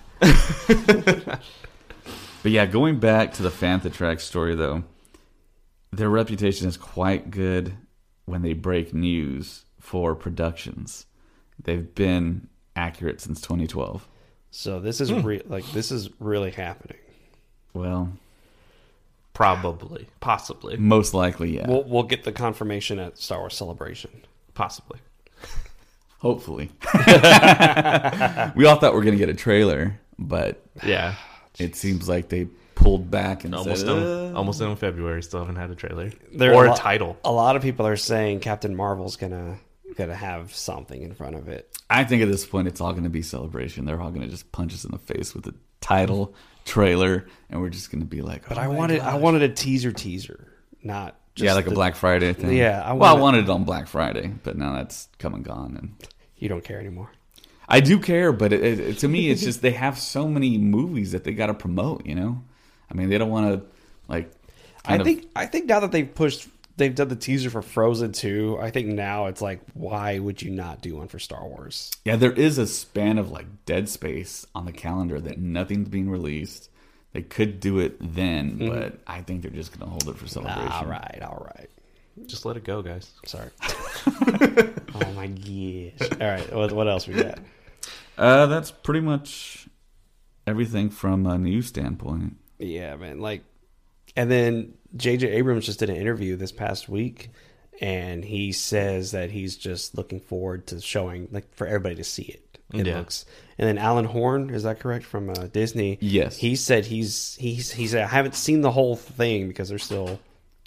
[2.44, 4.84] But yeah, going back to the Fantatrack story though,
[5.90, 7.72] their reputation is quite good
[8.26, 11.06] when they break news for productions.
[11.58, 14.06] They've been accurate since 2012.
[14.50, 15.22] so this is hmm.
[15.22, 16.98] re- like this is really happening.
[17.72, 18.12] Well,
[19.34, 21.68] Probably, possibly, most likely, yeah.
[21.68, 24.10] We'll we'll get the confirmation at Star Wars Celebration.
[24.54, 25.00] possibly.
[26.18, 26.70] Hopefully.
[26.94, 31.16] we all thought we are going to get a trailer, but Yeah,
[31.58, 34.02] it seems like they pulled back and almost said, done.
[34.32, 35.22] "Uh." Almost done in February.
[35.22, 37.18] Still haven't had a trailer There or a lo- title.
[37.24, 39.58] A lot of people are saying Captain Marvel's gonna
[39.96, 41.70] gonna have something in front of it.
[41.90, 43.84] I think at this point it's all going to be celebration.
[43.84, 46.34] They're all going to just punch us in the face with the title,
[46.64, 49.42] trailer, and we're just going to be like, But "Oh I my wanted I wanted
[49.42, 50.48] a teaser teaser,
[50.82, 52.56] not just yeah, like a Black Friday thing.
[52.56, 55.44] Yeah, I well, I wanted- wanted it on Black Friday, but now that's come and
[55.44, 55.76] gone.
[55.76, 57.10] And You don't care anymore.
[57.68, 61.12] I do care, but it, it, to me, it's just they have so many movies
[61.12, 62.04] that they got to promote.
[62.06, 62.42] You know,
[62.90, 63.66] I mean, they don't want to
[64.08, 64.30] like.
[64.84, 67.62] I kind of- think I think now that they've pushed, they've done the teaser for
[67.62, 68.58] Frozen two.
[68.60, 71.90] I think now it's like, why would you not do one for Star Wars?
[72.04, 76.10] yeah, there is a span of like dead space on the calendar that nothing's being
[76.10, 76.70] released.
[77.12, 80.26] They could do it then, but I think they're just going to hold it for
[80.26, 80.72] celebration.
[80.72, 81.70] All right, all right.
[82.26, 83.12] Just let it go, guys.
[83.24, 83.50] Sorry.
[84.06, 86.08] oh my gosh.
[86.20, 86.52] All right.
[86.52, 87.38] What, what else we got?
[88.16, 89.68] Uh, that's pretty much
[90.46, 92.36] everything from a news standpoint.
[92.58, 93.20] Yeah, man.
[93.20, 93.44] Like,
[94.16, 95.28] and then J.J.
[95.28, 97.30] Abrams just did an interview this past week,
[97.80, 102.22] and he says that he's just looking forward to showing, like, for everybody to see
[102.22, 102.58] it.
[102.72, 102.98] It Yeah.
[102.98, 103.24] looks.
[103.58, 105.98] And then Alan Horn, is that correct from uh, Disney?
[106.00, 106.36] Yes.
[106.38, 110.18] He said he's he's he said I haven't seen the whole thing because they're still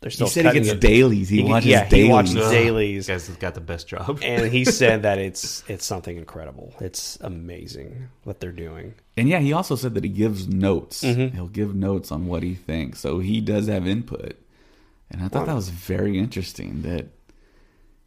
[0.02, 0.28] they're still.
[0.28, 0.80] He said he cutting gets it.
[0.82, 1.30] dailies.
[1.30, 2.06] He, watches yeah, dailies.
[2.06, 3.08] he watches Ugh, dailies.
[3.08, 4.20] You guys have got the best job.
[4.24, 6.74] and he said that it's it's something incredible.
[6.80, 8.94] It's amazing what they're doing.
[9.16, 11.04] And yeah, he also said that he gives notes.
[11.04, 11.36] Mm-hmm.
[11.36, 13.00] He'll give notes on what he thinks.
[13.00, 14.36] So he does have input.
[15.10, 17.08] And I thought that was very interesting that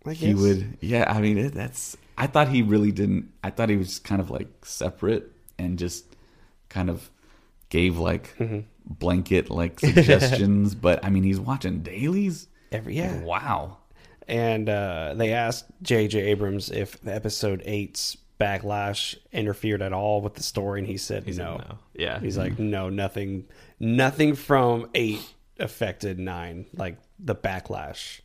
[0.07, 0.37] I he guess.
[0.41, 0.79] would.
[0.81, 1.97] Yeah, I mean, it, that's.
[2.17, 3.33] I thought he really didn't.
[3.43, 6.05] I thought he was kind of like separate and just
[6.69, 7.11] kind of
[7.71, 8.61] gave like Mm-hmm.
[8.85, 10.75] Blanket like suggestions.
[10.75, 12.49] but I mean, he's watching dailies.
[12.73, 13.21] every yeah.
[13.23, 13.79] Wow.
[14.29, 16.21] And uh, they asked J.J.
[16.21, 21.33] Abrams if episode eight's backlash interfered at all with the story, and he said He
[21.33, 21.57] said no.
[21.57, 21.79] no.
[21.95, 22.21] Yeah.
[22.21, 23.47] He's like, no, nothing,
[23.81, 25.21] nothing from eight
[25.59, 28.21] affected nine, like the backlash.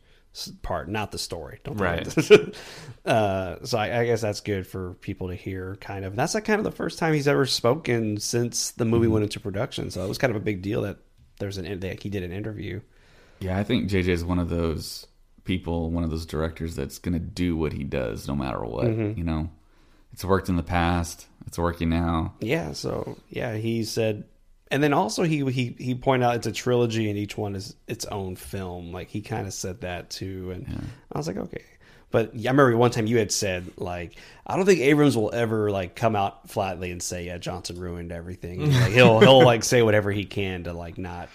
[0.62, 1.60] Part, not the story.
[1.64, 2.06] Don't Right.
[3.04, 5.76] uh, so I, I guess that's good for people to hear.
[5.76, 6.16] Kind of.
[6.16, 9.40] That's like kind of the first time he's ever spoken since the movie went into
[9.40, 9.90] production.
[9.90, 10.98] So it was kind of a big deal that
[11.38, 12.80] there's an that he did an interview.
[13.40, 15.06] Yeah, I think JJ is one of those
[15.44, 18.86] people, one of those directors that's going to do what he does no matter what.
[18.86, 19.18] Mm-hmm.
[19.18, 19.50] You know,
[20.12, 22.34] it's worked in the past, it's working now.
[22.40, 24.24] Yeah, so yeah, he said,
[24.70, 27.76] and then also he he he pointed out it's a trilogy and each one is
[27.86, 28.92] its own film.
[28.92, 30.66] Like he kind of said that too, and
[31.12, 31.62] I was like, okay.
[32.10, 35.70] But I remember one time you had said like, I don't think Abrams will ever
[35.70, 38.70] like come out flatly and say, yeah, Johnson ruined everything.
[38.78, 41.30] Like he'll he'll like say whatever he can to like not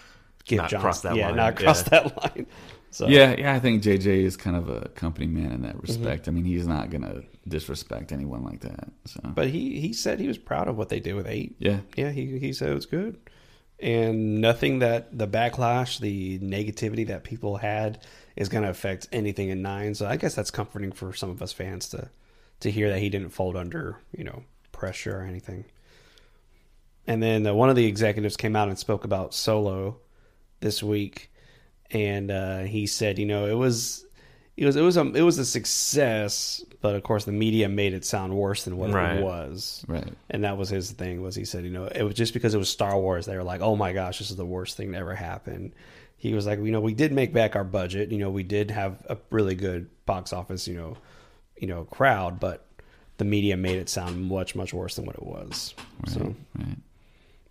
[0.45, 1.89] give Not Johnson cross that yeah, line, not cross yeah.
[1.89, 2.47] that line.
[2.89, 5.81] So Yeah, yeah, I think JJ is kind of a company man in that Mm-hmm.
[5.81, 6.27] respect.
[6.27, 8.89] I mean, he's not going to disrespect anyone like that.
[9.05, 11.55] So, But he he said he was proud of what they did with eight.
[11.59, 13.17] yeah, yeah, he he said it was good,
[13.79, 17.99] and nothing that the backlash, the negativity that people had
[18.35, 19.95] is going to affect anything in nine.
[19.95, 22.09] So I guess that's comforting for some of us fans to
[22.61, 25.65] to hear that he didn't fold under you know pressure or anything.
[27.07, 29.97] And then uh, one of the executives came out and spoke about Solo
[30.59, 31.31] this week,
[31.89, 34.05] and uh, he said, you know, it was.
[34.57, 37.93] It was it was a it was a success, but of course the media made
[37.93, 39.17] it sound worse than what Right.
[39.17, 39.83] it was.
[39.87, 40.13] right.
[40.29, 41.21] And that was his thing.
[41.21, 43.25] Was he said, you know, it was just because it was Star Wars.
[43.25, 45.73] They were like, oh my gosh, this is the worst thing to ever happen.
[46.17, 48.11] He was like, you know, we did make back our budget.
[48.11, 50.97] You know, we did have a really good box office, you know,
[51.57, 52.65] you know, crowd, but
[53.17, 55.73] the media made it sound much much worse than what it was.
[56.07, 56.77] So, Right.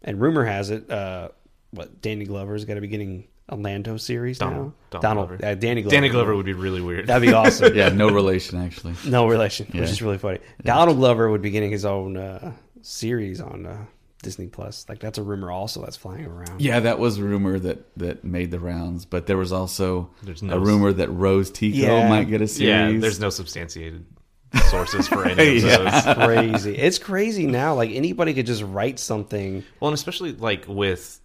[0.02, 1.28] and rumor has it, uh,
[1.72, 5.00] what Danny Glover's got to be getting a Lando series Donald- now.
[5.00, 5.44] Donald Glover.
[5.44, 5.94] uh, Danny Glover.
[5.96, 7.06] Danny Glover would be really weird.
[7.08, 7.74] That'd be awesome.
[7.76, 8.94] Yeah, no relation actually.
[9.06, 9.82] No relation, Yeah.
[9.82, 10.38] which is really funny.
[10.64, 13.84] Donald Glover would be getting his own uh, series on uh,
[14.22, 14.86] Disney Plus.
[14.88, 16.60] Like that's a rumor also that's flying around.
[16.60, 20.42] Yeah, that was a rumor that that made the rounds, but there was also There's
[20.42, 22.08] a no- rumor that Rose Tico Yeah.
[22.08, 22.68] might get a series.
[22.94, 24.04] yeah, there's no substantiated
[24.70, 26.02] sources for any of Yeah.
[26.14, 26.26] those.
[26.26, 26.76] crazy.
[26.76, 27.74] It's crazy now.
[27.74, 29.64] Like anybody could just write something.
[29.78, 31.20] Well, and especially like with,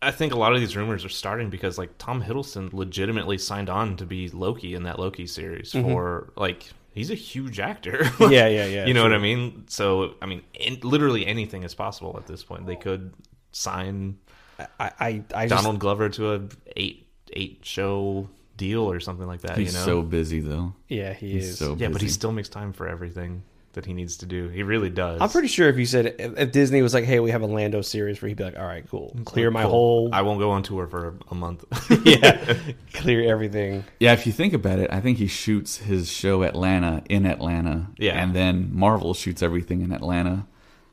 [0.00, 3.68] I think a lot of these rumors are starting because like Tom Hiddleston legitimately signed
[3.70, 7.98] on to be Loki in that Loki series for like he's a huge actor.
[7.98, 8.22] Mm-hmm.
[8.32, 9.10] Yeah, yeah, yeah, You know true.
[9.10, 9.64] what I mean?
[9.68, 12.66] So I mean, in, literally anything is possible at this point.
[12.66, 13.12] They could
[13.52, 14.18] sign
[14.58, 16.40] I I, I just, Donald Glover to a
[16.76, 19.56] eight eight show deal or something like that.
[19.58, 19.84] He's you know?
[19.84, 20.74] so busy though.
[20.88, 21.58] yeah he He's is.
[21.58, 23.42] so yeah, but he still makes time for everything
[23.74, 24.48] that he needs to do.
[24.48, 25.20] He really does.
[25.20, 27.46] I'm pretty sure if you said if, if Disney was like, "Hey, we have a
[27.46, 29.70] Lando series," where he'd be like, "All right, cool, clear my Cool.
[29.70, 31.64] whole I won't go on tour for a month.
[32.04, 32.56] yeah,
[32.94, 37.02] clear everything." Yeah, if you think about it, I think he shoots his show Atlanta
[37.08, 37.88] in Atlanta.
[37.98, 38.22] Yeah.
[38.22, 40.46] And then Marvel shoots everything in Atlanta.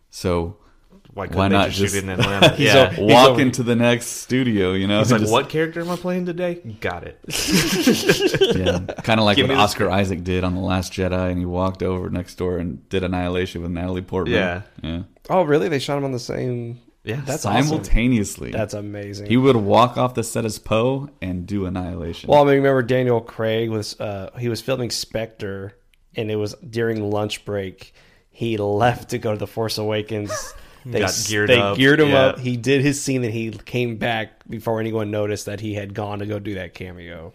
[0.09, 0.57] So
[1.13, 2.49] Why couldn't Why they not just, just- shoot it in Atlanta?
[2.55, 2.95] He's yeah.
[2.95, 4.99] a- walk over- into the next studio, you know?
[4.99, 6.55] He's like, Just- what character am I playing today?
[6.79, 7.19] Got it.
[8.55, 8.79] Yeah.
[9.03, 11.39] Kind of like Give what me the Oscar Isaac did on The Last Jedi, and
[11.39, 14.35] he walked over next door and did Annihilation with Natalie Portman.
[14.35, 14.61] Yeah.
[14.83, 15.03] Yeah.
[15.29, 15.69] Oh, really?
[15.69, 16.79] They shot him on the same.
[17.03, 17.21] Yeah.
[17.25, 17.63] That's awesome.
[17.63, 18.51] Simultaneously.
[18.51, 19.27] That's amazing.
[19.27, 22.29] He would walk off the set as Poe and do Annihilation.
[22.29, 25.77] Well, I mean, remember Daniel Craig was uh, he was filming Spectre,
[26.15, 27.93] and it was during lunch break.
[28.29, 30.53] He left to go to the Force Awakens.
[30.83, 30.91] Hmm.
[30.91, 32.19] They, Got geared they up, geared him yeah.
[32.27, 32.39] up.
[32.39, 36.19] He did his scene, and he came back before anyone noticed that he had gone
[36.19, 37.33] to go do that cameo.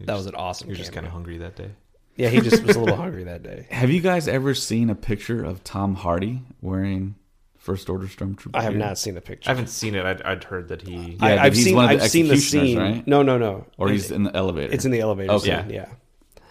[0.00, 0.68] That was an awesome.
[0.68, 1.70] You're just kind of hungry that day.
[2.16, 3.66] Yeah, he just was a little hungry that day.
[3.70, 7.14] Have you guys ever seen a picture of Tom Hardy wearing
[7.58, 8.50] First Order Stormtrooper?
[8.54, 9.48] I have not seen the picture.
[9.50, 10.04] I haven't seen it.
[10.04, 10.94] I'd, I'd heard that he.
[10.94, 11.76] Yeah, I, i've, he's seen.
[11.76, 12.78] one of the I've seen the scene.
[12.78, 13.06] right?
[13.06, 13.66] No, no, no.
[13.78, 14.72] Or It- he's in the elevator.
[14.72, 15.60] It's in the elevator Okay.
[15.62, 15.70] scene.
[15.70, 15.86] Yeah.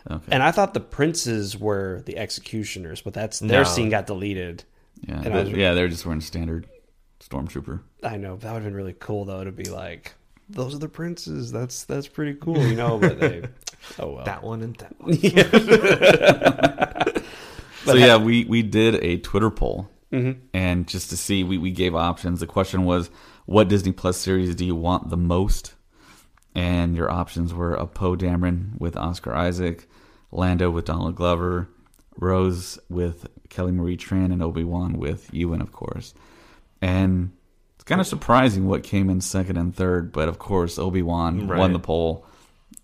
[0.09, 0.25] Okay.
[0.31, 3.63] And I thought the princes were the executioners, but that's their No.
[3.63, 4.63] scene got deleted.
[5.07, 6.67] Yeah, and they- yeah, they're just wearing standard
[7.19, 7.81] Stormtrooper.
[8.03, 10.13] I know that would have been really cool though to be like,
[10.49, 11.51] those are the princes.
[11.51, 12.97] That's that's pretty cool, you know.
[12.97, 13.43] But they,
[13.99, 14.25] oh well.
[14.25, 15.13] that one and that one.
[17.85, 20.39] so yeah, we we did a Twitter poll, Mm-hmm.
[20.53, 22.39] and just to see, we we gave options.
[22.39, 23.09] The question was,
[23.45, 25.75] what Disney Plus series do you want the most?
[26.55, 29.87] And your options were a Poe Dameron with Oscar Isaac,
[30.31, 31.69] Lando with Donald Glover,
[32.17, 36.13] Rose with Kelly Marie Tran, and Obi Wan with Ewan, of course.
[36.81, 37.31] And
[37.75, 41.47] it's kind of surprising what came in second and third, but of course Obi Wan
[41.47, 41.59] Right.
[41.59, 42.25] won the poll,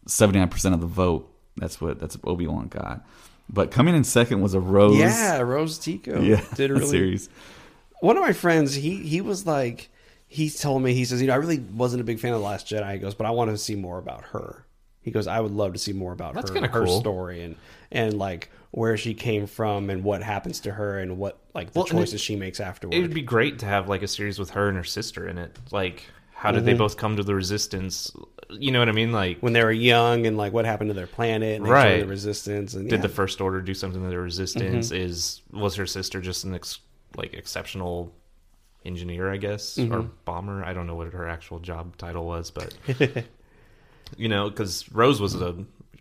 [0.08, 1.32] seventy nine percent of the vote.
[1.58, 3.06] That's what that's what Obi Wan got.
[3.48, 4.98] But coming in second was a Rose.
[4.98, 6.86] yeah, Rose Tico yeah, did really.
[6.88, 7.30] series.
[8.02, 9.90] One of my friends, he he was like,
[10.28, 12.46] he told me he says, you know, I really wasn't a big fan of the
[12.46, 12.94] Last Jedi.
[12.94, 14.66] He goes, but I want to see more about her.
[15.02, 17.00] He goes, I would love to see more about That's her, her cool.
[17.00, 17.56] story and
[17.92, 21.80] and like where she came from and what happens to her and what like the
[21.80, 22.98] Well, it- choices she makes afterwards.
[22.98, 25.38] It would be great to have like a series with her and her sister in
[25.38, 25.58] it.
[25.72, 28.12] Like how did they both come to the resistance?
[28.52, 29.12] You know what I mean?
[29.14, 32.02] Like, when they were young and like what happened to their planet and Right.
[32.02, 33.02] the resistance and did yeah.
[33.02, 34.88] the first order do something to the resistance?
[34.92, 35.02] Mm-hmm.
[35.02, 36.80] Is was her sister just an ex,
[37.16, 38.14] like exceptional
[38.86, 39.32] engineer?
[39.32, 39.96] I guess Mm-hmm.
[39.96, 40.64] or bomber.
[40.64, 42.76] I don't know what her actual job title was, but
[44.18, 45.56] you know, because Rose was a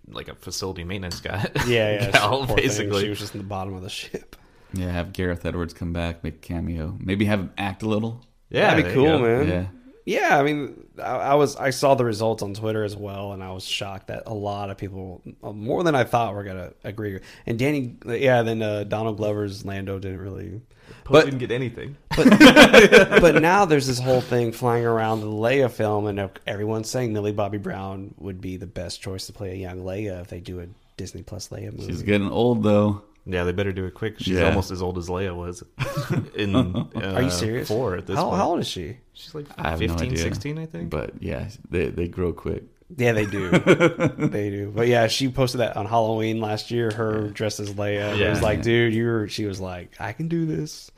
[0.09, 1.49] like a facility maintenance guy.
[1.67, 2.57] yeah yeah gal, poor thing.
[2.57, 3.03] basically.
[3.03, 4.37] she was just in the bottom of the ship
[4.73, 8.25] Yeah, have Gareth Edwards come back, make a cameo, maybe have him act a little.
[8.51, 9.67] yeah, that'd be cool man Yeah,
[10.05, 13.43] Yeah, I mean, I, I was I saw the results on Twitter as well, and
[13.43, 16.73] I was shocked that a lot of people, uh, more than I thought, were gonna
[16.85, 17.21] agree.
[17.47, 20.61] And Danny, yeah, then uh, Donald Glover's Lando didn't really.
[21.05, 21.97] Poe But- didn't get anything.
[22.17, 27.33] But now there's this whole thing flying around the Leia film, and everyone's saying Millie
[27.33, 30.61] Bobby Brown would be the best choice to play a young Leia if they do
[30.61, 30.67] a
[30.97, 31.87] Disney Plus Leia movie.
[31.87, 33.03] she's getting old though.
[33.27, 34.17] Yeah, they better do it quick.
[34.19, 34.49] She's Yeah.
[34.49, 35.63] almost as old as Leia was.
[36.35, 37.67] In uh, Are you serious?
[37.69, 38.37] Four at this how, point.
[38.37, 38.99] how old is she?
[39.15, 40.91] She's like I 15, no 16, I think.
[40.91, 42.65] But yeah, they they grow quick.
[42.97, 43.51] Yeah, they do.
[43.59, 44.73] they do.
[44.75, 46.91] But yeah, she posted that on Halloween last year.
[46.91, 48.19] Her dressed as Leia.
[48.19, 49.29] It was like, dude, you're.
[49.29, 50.91] She was like, I can do this.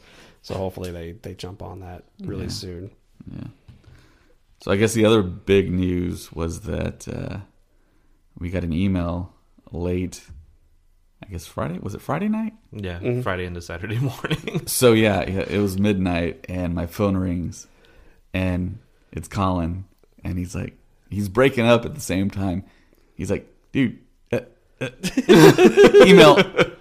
[0.42, 2.90] So hopefully they they jump on that really soon.
[3.34, 3.48] Yeah.
[4.60, 7.38] So I guess the other big news was that uh,
[8.38, 9.32] we got an email
[9.72, 10.22] late.
[11.24, 12.52] I guess Friday was it Friday night?
[12.72, 13.22] yeah, Mm-hmm.
[13.22, 14.62] Friday into Saturday morning.
[14.66, 17.66] So yeah, yeah, it was midnight, and my phone rings,
[18.34, 18.78] and
[19.12, 19.84] it's Colin,
[20.22, 20.76] and he's like,
[21.10, 22.64] he's breaking up at the same time.
[23.14, 23.98] He's like, dude,
[24.32, 24.40] uh,
[24.80, 24.88] uh,
[26.06, 26.38] email,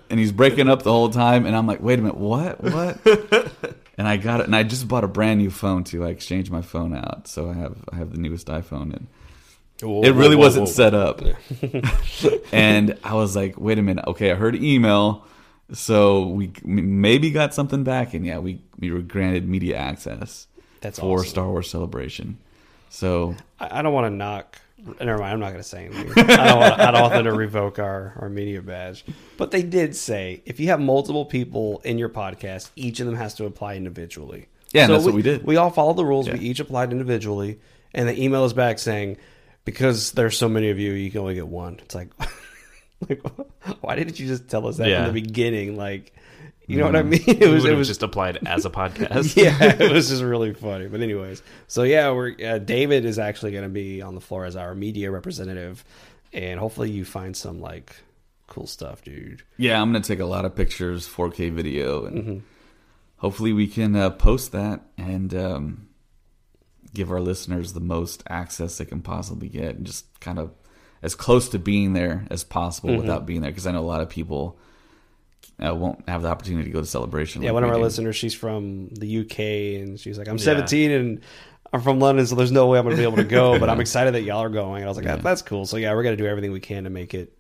[0.10, 3.00] and he's breaking up the whole time, and I'm like, wait a minute, what, what?
[3.98, 6.04] And I got it, and I just bought a brand new phone too.
[6.04, 9.08] I exchanged my phone out, so I have I have the newest iPhone, and
[9.82, 11.22] it really wasn't set up.
[12.52, 14.06] and I was like, wait a minute.
[14.08, 15.26] Okay, I heard email.
[15.74, 18.14] So we maybe got something back.
[18.14, 20.48] And yeah, we, we were granted media access
[20.82, 21.30] That's for awesome.
[21.30, 22.38] Star Wars Celebration.
[22.90, 24.60] So I, I don't want to knock.
[25.00, 25.34] Never mind.
[25.34, 26.12] I'm not going to say anything.
[26.30, 26.60] I don't.
[26.60, 29.04] Want, I don't want them to revoke our our media badge.
[29.38, 33.16] But they did say if you have multiple people in your podcast, each of them
[33.16, 34.48] has to apply individually.
[34.74, 35.44] Yeah, and that's what we did.
[35.46, 36.28] We all followed the rules.
[36.28, 36.34] Yeah.
[36.34, 37.60] We each applied individually,
[37.94, 39.18] and the email is back saying
[39.64, 41.80] because there's so many of you, you can only get one.
[41.82, 42.10] It's like,
[43.10, 43.22] like
[43.82, 45.06] why didn't you just tell us that Yeah.
[45.06, 45.76] from the beginning?
[45.78, 46.14] Like,
[46.68, 47.10] you know what I Mm-hmm.
[47.32, 47.42] mean?
[47.42, 47.66] It was.
[47.66, 49.36] It was just applied as a podcast.
[49.42, 50.88] yeah, it was just really funny.
[50.88, 54.46] But anyways, so yeah, we're uh, David is actually going to be on the floor
[54.46, 55.84] as our media representative,
[56.34, 57.96] and hopefully you find some like
[58.48, 59.42] cool stuff, dude.
[59.58, 62.38] yeah, I'm gonna take a lot of pictures, 4K video, and Mm-hmm.
[63.18, 65.88] hopefully we can uh, post that and um,
[66.94, 70.52] give our listeners the most access they can possibly get, and just kind of
[71.02, 73.02] as close to being there as possible Mm-hmm.
[73.02, 74.58] without being there, because I know a lot of people.
[75.64, 77.42] Uh, won't have the opportunity to go to celebration.
[77.42, 77.84] Yeah, like one of our do.
[77.84, 79.40] listeners, she's from the UK,
[79.82, 80.44] and she's like, I'm Yeah.
[80.44, 81.22] 17 and
[81.74, 83.70] I'm from London, so there's no way I'm going to be able to go, but
[83.70, 84.82] I'm excited that y'all are going.
[84.82, 85.66] And I was like, that, that's cool.
[85.66, 87.34] So yeah, we're going to do everything we can to make it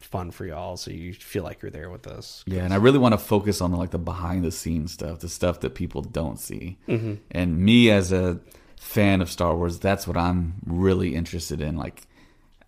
[0.00, 2.42] fun for y'all, so you feel like you're there with us.
[2.46, 5.28] Yeah, and I really want to focus on like the behind the scenes stuff, the
[5.28, 6.78] stuff that people don't see.
[6.88, 7.14] Mm-hmm.
[7.30, 8.40] And me as a
[8.78, 11.76] fan of Star Wars, that's what I'm really interested in.
[11.76, 12.02] Like,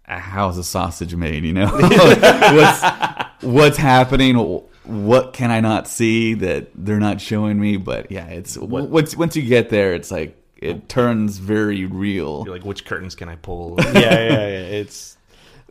[0.05, 1.45] how's a sausage made?
[1.45, 4.37] You know, what's what's happening?
[4.89, 7.77] What can I not see that they're not showing me?
[7.77, 12.43] But yeah, it's once once you get there, it's like it turns very real.
[12.45, 13.77] You're like, which curtains can I pull?
[13.85, 14.81] yeah, yeah, yeah.
[14.81, 15.17] It's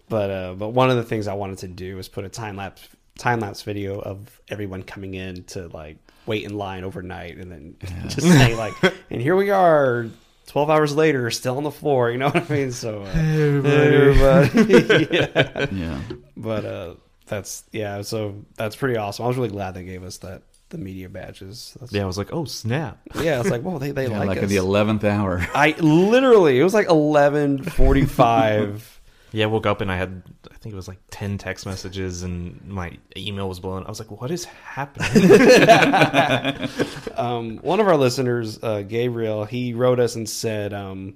[0.08, 2.56] but uh, but one of the things I wanted to do was put a time
[2.56, 7.52] lapse time lapse video of everyone coming in to like wait in line overnight, and
[7.52, 7.76] then
[8.10, 8.74] just say like,
[9.10, 10.08] and here we are.
[10.48, 12.72] 12 hours later, still on the floor, you know what I mean?
[12.72, 15.08] So, uh, everybody.
[15.12, 15.66] yeah.
[15.74, 16.00] Yeah,
[16.38, 16.94] But, uh,
[17.28, 19.26] that's, yeah, so that's pretty awesome.
[19.26, 21.78] I was really glad they gave us that, the media badges.
[21.80, 23.00] That's, yeah, I was like, oh snap!
[23.22, 24.44] yeah, it's like, whoa, they, they yeah like, like us.
[24.44, 25.46] at the eleventh hour.
[25.56, 28.82] I literally, it was like 11:45.
[29.34, 32.24] Yeah, I woke up and I had, I think it was like ten text messages,
[32.24, 33.84] and my email was blown.
[33.86, 35.30] I was like, what is happening?
[37.18, 41.16] um, one of our listeners, uh, Gabriel, he wrote us and said, um,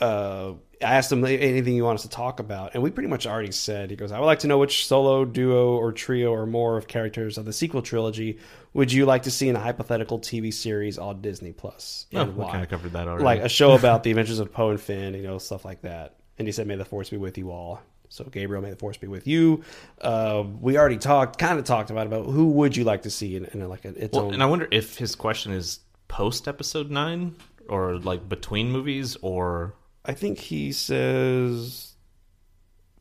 [0.00, 3.26] uh, I asked him anything you want us to talk about, and we pretty much
[3.26, 3.90] already said.
[3.90, 6.86] He goes, "I would like to know which solo, duo, or trio or more of
[6.86, 8.38] characters of the sequel trilogy
[8.74, 12.36] would you like to see in a hypothetical TV series on Disney Plus, oh, and
[12.36, 13.24] we why?" kind of covered that already.
[13.24, 16.16] Like a show about the adventures of Poe and Finn, you know, stuff like that.
[16.38, 18.98] And he said, "May the force be with you all." So Gabriel, may the force
[18.98, 19.64] be with you.
[20.00, 23.36] Uh, we already talked, kind of talked about about who would you like to see
[23.36, 24.34] in, in like a, its well, own.
[24.34, 27.36] and I wonder if his question is post episode nine
[27.70, 29.72] or like between movies or
[30.04, 31.94] I think he says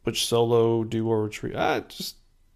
[0.03, 1.57] which solo, duo, or trio.
[1.57, 2.15] Ah, just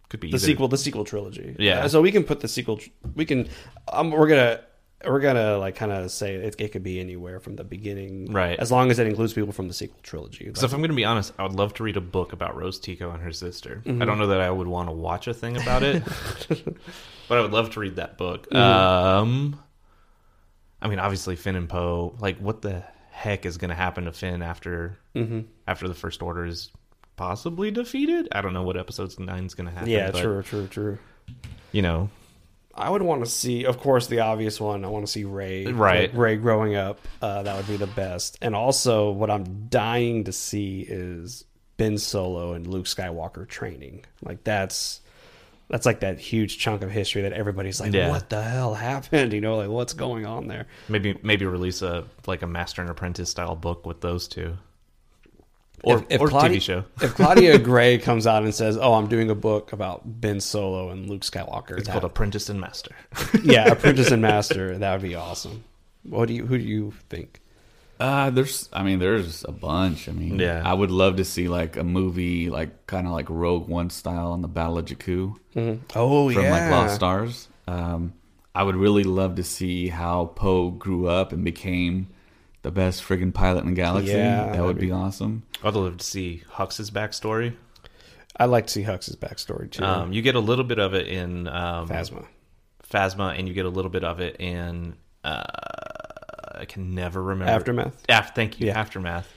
[0.10, 0.46] could be the either.
[0.46, 1.56] sequel, the sequel trilogy.
[1.60, 1.86] Yeah.
[1.86, 2.80] Uh, so we can put the sequel.
[3.16, 3.48] We can.
[3.92, 4.62] Um, we're gonna
[5.06, 8.58] we're gonna like kind of say it, it could be anywhere from the beginning, Right.
[8.58, 10.52] As long as it includes people from the sequel trilogy.
[10.56, 12.56] So if I'm going to be honest, I would love to read a book about
[12.56, 13.82] Rose Tico and her sister.
[13.86, 14.02] Mm-hmm.
[14.02, 16.04] I don't know that I would want to watch a thing about it,
[17.28, 18.50] but I would love to read that book.
[18.50, 18.58] Mm-hmm.
[18.58, 19.60] Um,
[20.82, 22.16] I mean, obviously Finn and Poe.
[22.20, 22.84] Like, what the
[23.16, 25.42] heck is going to happen to Finn after Mm-hmm.
[25.68, 26.70] after the First Order is
[27.16, 28.28] possibly defeated?
[28.32, 29.90] I don't know what episode nine is going to happen.
[29.90, 30.98] yeah, but, true, true, true.
[31.72, 32.10] You know,
[32.74, 34.84] I would want to see, of course, the obvious one.
[34.84, 36.14] I want to see Rey, Right.
[36.14, 37.00] Rey growing up.
[37.22, 38.38] Uh, that would be the best.
[38.42, 41.46] And also, what I'm dying to see is
[41.78, 44.04] Ben Solo and Luke Skywalker training.
[44.22, 45.00] Like that's
[45.70, 48.10] that's like that huge chunk of history that everybody's like, Yeah.
[48.10, 50.68] "What the hell happened?" You know, like what's going on there?
[50.90, 54.58] maybe maybe release a like a Master and Apprentice style book with those two,
[55.84, 56.84] or or Claudia, TV show.
[57.02, 60.90] if Claudia Gray comes out and says, "Oh, I'm doing a book about Ben Solo
[60.90, 62.96] and Luke Skywalker," It's that- called Apprentice and Master.
[63.44, 65.64] yeah, Apprentice and Master, that would be awesome.
[66.04, 66.46] What do you?
[66.46, 67.42] Who do you think?
[68.00, 70.10] Uh, there's, I mean, there's a bunch.
[70.10, 70.62] I mean, Yeah.
[70.66, 74.32] I would love to see like a movie, like kind of like Rogue One style
[74.34, 75.36] on the Battle of Jakku
[75.96, 76.36] Oh yeah.
[76.42, 77.48] from like Lost Stars.
[77.68, 78.14] Um,
[78.54, 82.08] I would really love to see how Poe grew up and became
[82.62, 84.12] the best friggin' pilot in the galaxy.
[84.12, 85.44] Yeah, that would that'd be awesome.
[85.64, 87.56] I'd love to see Hux's backstory.
[88.38, 89.84] I'd like to see Hux's backstory too.
[89.86, 92.26] Um, you get a little bit of it in um, Phasma.
[92.92, 94.96] Phasma, and you get a little bit of it in.
[95.24, 95.44] Uh,
[96.60, 98.04] I can never remember Aftermath?
[98.10, 98.80] Af- thank you, Yeah.
[98.80, 99.32] aftermath.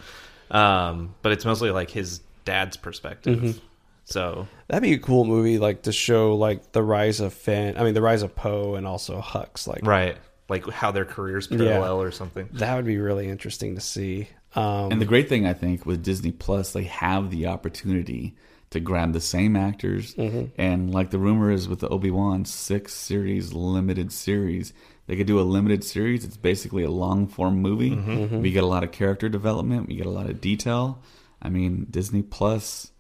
[0.50, 3.38] Um, but it's mostly like his dad's perspective.
[3.38, 3.58] Mm-hmm.
[4.04, 7.76] So That'd be a cool movie, like to show like the rise of Finn.
[7.76, 9.66] I mean, the rise of Poe and also Hux.
[9.66, 10.16] Like right,
[10.48, 12.48] like how their careers parallel or something.
[12.54, 14.28] that would be really interesting to see.
[14.54, 18.34] Um, And the great thing I think with Disney Plus, they have the opportunity
[18.70, 22.94] to grab the same actors, and like the rumor is with the Obi Wan six
[22.94, 24.72] series limited series,
[25.08, 26.22] they could do a limited series.
[26.24, 27.90] It's basically a long form movie.
[27.90, 28.10] Mm-hmm.
[28.10, 28.42] Mm-hmm.
[28.42, 29.88] We get a lot of character development.
[29.88, 31.02] We get a lot of detail.
[31.40, 32.92] I mean, Disney Plus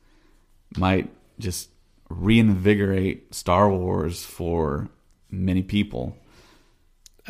[0.76, 1.68] might just
[2.08, 4.88] reinvigorate Star Wars for
[5.30, 6.16] many people.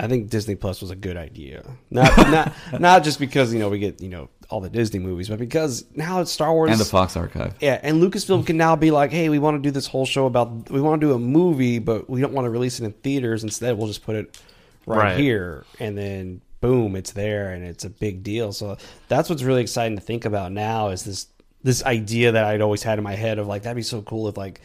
[0.01, 1.65] I think Disney Plus was a good idea.
[1.91, 5.29] Not not not just because you know we get you know all the Disney movies,
[5.29, 7.55] but because now it's Star Wars And the Fox Archive.
[7.61, 10.27] Yeah, and Lucasfilm can now be like, hey, we want to do this whole show
[10.27, 12.93] about we want to do a movie, but we don't want to release it in
[12.93, 13.43] theaters.
[13.43, 14.41] Instead, we'll just put it
[14.89, 15.19] right, Right.
[15.19, 18.53] here, and then boom, it's there, and it's a big deal.
[18.53, 18.77] So
[19.09, 21.27] that's what's really exciting to think about now is this
[21.63, 24.29] this idea that I'd always had in my head of like that'd be so cool
[24.29, 24.61] if like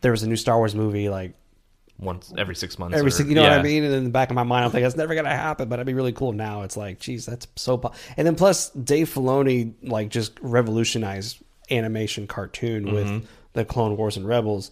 [0.00, 1.34] there was a new Star Wars movie like
[1.98, 2.96] Once every six months.
[2.98, 3.52] every sing- you know what.
[3.52, 3.84] I mean?
[3.84, 5.86] And in the back of my mind, I'm like, that's never gonna happen, but it'd
[5.86, 6.32] be really cool.
[6.32, 7.78] Now it's like, geez, that's so.
[7.78, 7.92] Po-.
[8.16, 11.38] And then plus, Dave Filoni like just revolutionized
[11.70, 12.94] animation cartoon Mm-hmm.
[12.94, 14.70] with the Clone Wars and Rebels.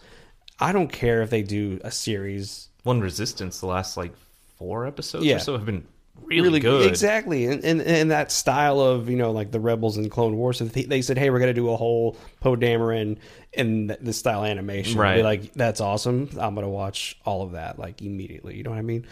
[0.58, 2.68] I don't care if they do a series.
[2.82, 4.12] One Resistance, the last like
[4.60, 5.36] four episodes Yeah.
[5.36, 5.86] or so have been
[6.22, 6.86] really, good.
[6.86, 10.58] exactly, and, and and that style of you know like the Rebels and Clone Wars.
[10.58, 13.16] So they they said, hey, we're gonna do a whole Poe Dameron
[13.54, 14.92] in th- this style animation.
[15.00, 15.24] I'd Be Right.
[15.24, 16.28] like, that's awesome.
[16.38, 18.56] I'm gonna watch all of that like immediately.
[18.58, 19.06] You know what I mean?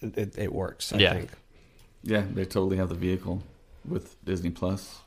[0.00, 0.92] It, it, it works.
[0.92, 1.12] I Yeah.
[1.14, 1.30] think.
[2.04, 3.42] Yeah, they totally have the vehicle
[3.88, 5.00] with Disney Plus.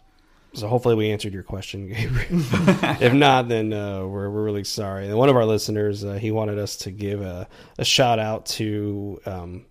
[0.53, 2.27] So hopefully we answered your question, Gabriel.
[3.01, 5.07] if not, then uh, we're we're really sorry.
[5.07, 8.45] And one of our listeners, uh, he wanted us to give a, a shout out
[8.57, 9.65] to um,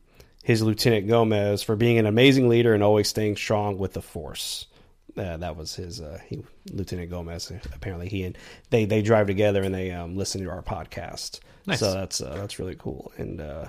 [0.46, 4.68] his Lieutenant Gomez for being an amazing leader and always staying strong with the Force.
[5.16, 6.40] Uh, that was his uh, he,
[6.70, 7.50] Lieutenant Gomez.
[7.74, 8.38] Apparently, he and
[8.70, 11.40] they they drive together and they um, listen to our podcast.
[11.66, 11.80] Nice.
[11.80, 13.10] So that's uh, that's really cool.
[13.16, 13.66] And uh,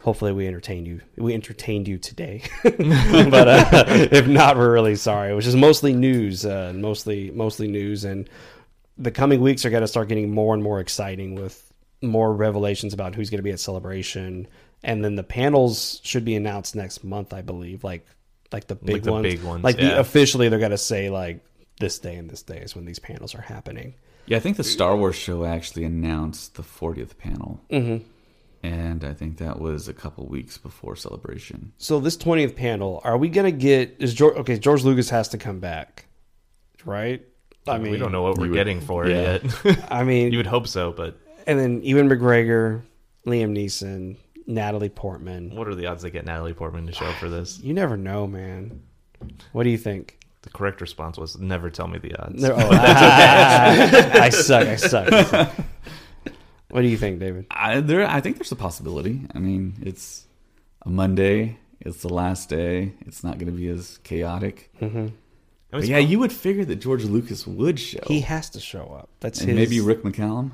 [0.00, 1.00] hopefully we entertained you.
[1.16, 2.74] We entertained you today, but
[3.46, 5.30] uh, if not, we're really sorry.
[5.30, 8.28] It was just mostly news, uh, and mostly mostly news, and
[8.98, 12.94] the coming weeks are going to start getting more and more exciting with more revelations
[12.94, 14.48] about who's going to be at Celebration,
[14.82, 17.84] and then the panels should be announced next month, I believe.
[17.84, 18.06] Like
[18.52, 21.44] like the big the ones, big ones, like the officially they're going to say like
[21.78, 23.94] this day and this day is when these panels are happening.
[24.26, 27.60] Yeah, I think the Star Wars show actually announced the 40th panel.
[27.70, 28.04] Mm-hmm.
[28.62, 31.72] And I think that was a couple weeks before Celebration.
[31.78, 33.96] So this twentieth panel, are we gonna get?
[33.98, 34.58] Is George okay?
[34.58, 36.04] George Lucas has to come back,
[36.84, 37.24] right?
[37.66, 39.36] I mean, we don't know what we're would- getting for yeah.
[39.36, 39.86] it yet.
[39.90, 42.82] I mean, you would hope so, but and then Ewan McGregor,
[43.26, 44.16] Liam Neeson,
[44.50, 45.54] Natalie Portman.
[45.54, 47.58] what are the odds they get Natalie Portman to show up for this?
[47.62, 48.82] You never know, man.
[49.52, 50.18] What do you think?
[50.42, 52.42] The correct response was never tell me the odds.
[52.42, 54.66] No, oh, I suck.
[54.66, 55.12] I suck.
[55.12, 55.52] I suck.
[56.70, 57.46] What do you think, David?
[57.50, 59.20] I, there, I think there's a possibility.
[59.34, 60.26] I mean, it's
[60.82, 61.58] a Monday.
[61.80, 62.94] It's the last day.
[63.06, 64.70] It's not going to be as chaotic.
[64.80, 65.06] Mm-hmm.
[65.72, 68.00] It was But yeah, you would figure that George Lucas would show.
[68.06, 69.10] He has to show up.
[69.20, 69.56] That's and his.
[69.56, 70.52] maybe Rick McCallum.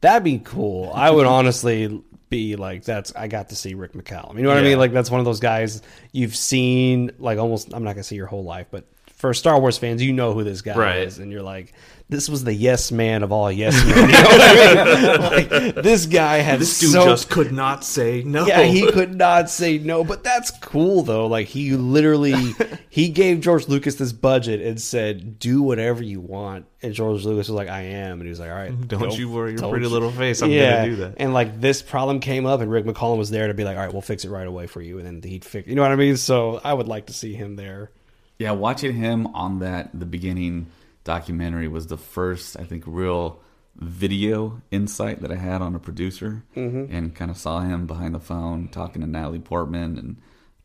[0.00, 0.90] That'd be cool.
[0.94, 4.36] I would honestly be like that's I got to see Rick McCallum.
[4.36, 4.78] You know what I mean?
[4.78, 8.26] Like that's one of those guys you've seen like almost I'm not gonna say your
[8.26, 8.84] whole life, but
[9.16, 10.98] for Star Wars fans, you know who this guy Right.
[10.98, 11.72] is, and you're like,
[12.08, 13.96] this was the yes man of all yes men.
[14.08, 15.74] You know I mean?
[15.74, 18.46] Like, this guy had This dude so just could not say no.
[18.46, 21.26] yeah, he could not say no, but that's cool though.
[21.26, 22.34] Like he literally
[22.88, 27.48] he gave George Lucas this budget and said, "Do whatever you want." And George Lucas
[27.48, 29.68] was like, "I am," and he was like, "All right, Don't go- you worry your
[29.68, 30.42] pretty you." little face.
[30.42, 31.14] I'm yeah, gonna do that.
[31.16, 33.82] And like this problem came up, and Rick McCallum was there to be like, "All
[33.84, 35.66] right, we'll fix it right away for you," and then he'd fix.
[35.66, 36.16] You know what I mean?
[36.16, 37.90] So I would like to see him there.
[38.38, 40.66] Yeah, watching him on that the beginning
[41.04, 43.40] documentary was the first, I think, real
[43.76, 46.94] video insight that I had on a producer, Mm-hmm.
[46.94, 50.16] and kind of saw him behind the phone talking to Natalie Portman and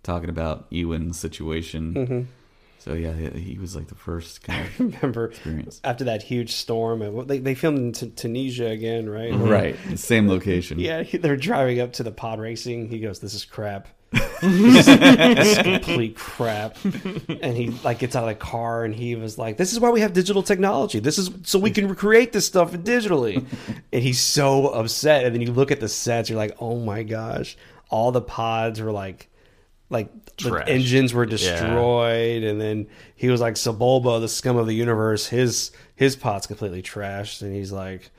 [0.04, 1.94] talking about Ewan's situation.
[1.94, 2.22] Mm-hmm.
[2.80, 5.80] So yeah, he, was like the first kind of Remember experience.
[5.84, 9.32] after that huge storm, and they they filmed in T- Tunisia again, right?
[9.36, 10.80] Right, same location.
[10.80, 12.90] Yeah, they're driving up to the pod racing.
[12.90, 13.88] He goes, "This is crap.
[14.14, 19.58] Is complete crap." And he like gets out of the car and he was like,
[19.58, 21.00] "This is why we have digital technology.
[21.00, 23.46] This is so we can recreate this stuff digitally."
[23.94, 25.26] and he's so upset.
[25.26, 27.58] And then you look at the sets, you're like, "Oh my gosh!"
[27.90, 29.30] All the pods were like,
[29.90, 32.44] like the engines were destroyed.
[32.44, 35.28] And then he was like, "Sebulba, the scum of the universe.
[35.28, 38.12] His his pod's completely trashed." And he's like.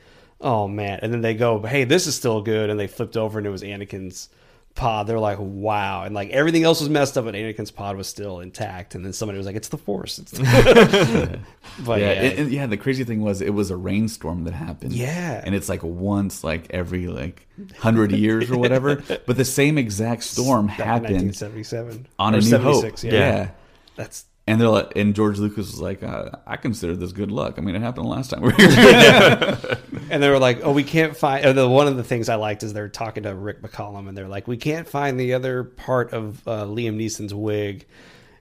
[0.45, 0.99] Oh man!
[1.03, 3.51] And then they go, "Hey, this is still good," and they flipped over and it
[3.51, 4.29] was Anakin's
[4.75, 5.07] pod.
[5.07, 8.41] They're like, "Wow!" And like everything else was messed up, but Anakin's pod was still
[8.41, 8.95] intact.
[8.95, 10.43] And then somebody was like, "It's the Force." It's the...
[11.85, 12.67] but yeah, yeah, and- and yeah.
[12.67, 14.93] The crazy thing was, it was a rainstorm that happened.
[14.93, 15.43] Yeah.
[15.45, 17.47] and it's like once, like every like
[17.79, 18.97] hundred years or whatever.
[19.27, 23.03] but the same exact storm happened 1977 on Or a New Hope.
[23.03, 23.13] Yeah.
[23.13, 23.51] Yeah.
[23.97, 27.55] that's And they're like, and George Lucas was like, uh, I consider this good luck.
[27.59, 28.43] I mean, it happened last time
[30.13, 32.63] and they were like, "Oh, we can't find." The one of the things I liked
[32.63, 36.13] is they're talking to Rick McCallum, and they're like, "We can't find the other part
[36.13, 37.87] of uh, Liam Neeson's wig."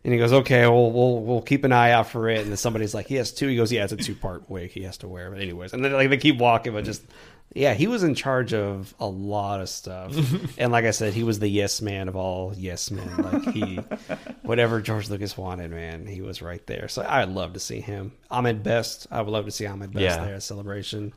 [0.04, 2.58] And he goes, "Okay, we'll we'll we'll keep an eye out for it." And then
[2.58, 3.48] somebody's like, "He has two.
[3.48, 5.84] He goes, "Yeah, it's a two part wig he has to wear." But anyways, and
[5.84, 7.04] then like they keep walking, but just
[7.54, 10.14] yeah, he was in charge of a lot of stuff.
[10.58, 13.10] and like I said, he was the yes man of all yes men.
[13.18, 13.76] Like he,
[14.44, 16.88] whatever George Lucas wanted, man, he was right there.
[16.88, 18.14] So I'd love to see him.
[18.30, 20.24] Ahmed Best, I would love to see Ahmed Best Yeah.
[20.26, 21.14] there at Celebration.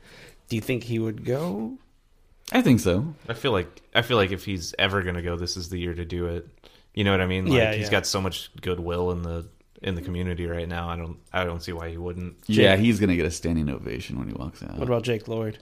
[0.49, 1.77] Do you think he would go?
[2.51, 3.15] I think so.
[3.27, 5.93] I feel like I feel like if he's ever gonna go, this is the year
[5.95, 6.47] to do it.
[6.93, 7.45] You know what I mean?
[7.47, 7.91] Like, Yeah, he's yeah.
[7.91, 9.47] got so much goodwill in the
[9.81, 10.87] in the community right now.
[10.89, 12.35] I don't I don't see why he wouldn't.
[12.45, 14.77] Yeah, he's gonna get a standing ovation when he walks out.
[14.77, 15.57] What about Jake Lloyd?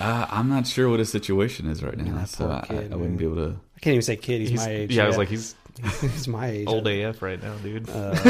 [0.00, 3.18] Uh, I'm not sure what his situation is right now, so I, kid, I wouldn't
[3.18, 3.56] be able to.
[3.76, 4.40] I can't even say kid.
[4.40, 4.94] He's, He's, my age.
[4.96, 5.54] yeah, I was like he's
[6.00, 6.66] he's my age.
[6.68, 7.88] old AF right now, dude.
[7.90, 8.14] Uh,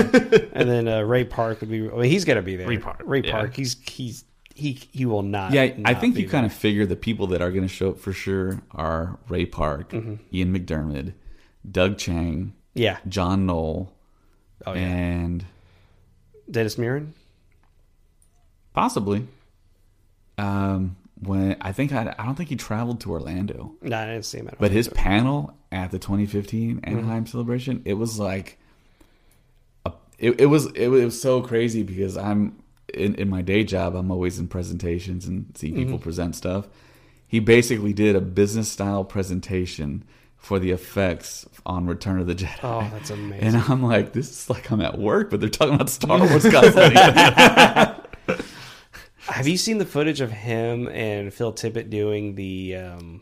[0.53, 1.83] and then uh, Ray Park would be.
[1.83, 2.66] Well, he's gonna be there.
[2.68, 3.33] Ray Park, Ray yeah.
[3.33, 3.55] Park.
[3.57, 5.53] He's he's he he will not.
[5.53, 7.99] Yeah, I think you kind of figure the people that are going to show up
[7.99, 10.14] for sure are Ray Park, Mm-hmm.
[10.35, 11.14] Ian McDiarmid,
[11.71, 12.99] Doug Chiang, Yeah.
[13.09, 13.93] John Knoll,
[14.66, 14.81] Oh yeah.
[14.81, 15.45] and
[16.51, 17.12] Dennis Muren.
[18.75, 19.27] possibly.
[20.39, 24.25] Um, when I think I, I don't think he traveled to Orlando, No, I didn't
[24.25, 24.59] see him at all.
[24.61, 27.31] but his panel at the 2015 Anaheim Mm-hmm.
[27.31, 28.59] celebration, it was like,
[29.85, 32.62] a, it, it was it was so crazy because I'm
[32.95, 36.03] in, in my day job, I'm always in presentations and see people Mm-hmm.
[36.03, 36.66] present stuff.
[37.27, 40.05] He basically did a business style presentation
[40.37, 42.59] for the effects on Return of the Jedi.
[42.64, 43.47] Oh, that's amazing.
[43.47, 46.45] And I'm like, this is like I'm at work, but they're talking about Star Wars
[46.45, 47.97] cosplay.
[49.27, 53.21] Have you seen the footage of him and Phil Tippett doing the um,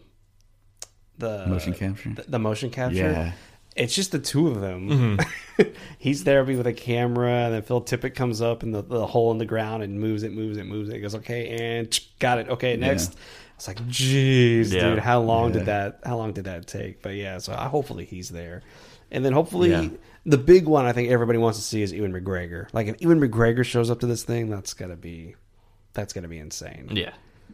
[1.18, 2.10] the Motion capture?
[2.14, 2.96] The, the motion capture.
[2.96, 3.32] Yeah.
[3.76, 5.18] It's just the two of them.
[5.98, 9.30] He's there with a camera, and then Phil Tippett comes up in the, the hole
[9.30, 10.94] in the ground and moves it, moves it, moves it.
[10.96, 12.48] He goes, "Okay, and got it.
[12.48, 13.16] Okay, next."
[13.54, 14.90] It's like, "Jeez, Yeah.
[14.90, 15.58] dude, how long Yeah.
[15.58, 16.00] did that?
[16.04, 18.62] How long did that take?" But yeah, so I, hopefully he's there,
[19.12, 19.88] and then hopefully Yeah.
[20.26, 22.66] the big one I think everybody wants to see is Ewan McGregor.
[22.72, 25.36] Like if Ewan McGregor shows up to this thing, that's gotta be
[25.98, 26.88] that's gonna be insane.
[26.92, 27.12] yeah,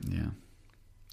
[0.08, 0.30] yeah,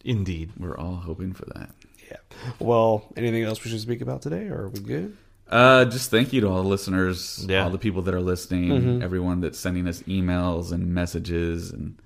[0.04, 0.52] indeed.
[0.58, 1.72] we're all hoping for that.
[2.10, 2.18] Yeah.
[2.60, 5.16] Well, anything else we should speak about today, or are we good?
[5.48, 7.64] Uh, just thank you to all the listeners, Yeah.
[7.64, 11.98] all the people that are listening, everyone that's sending us emails and messages, and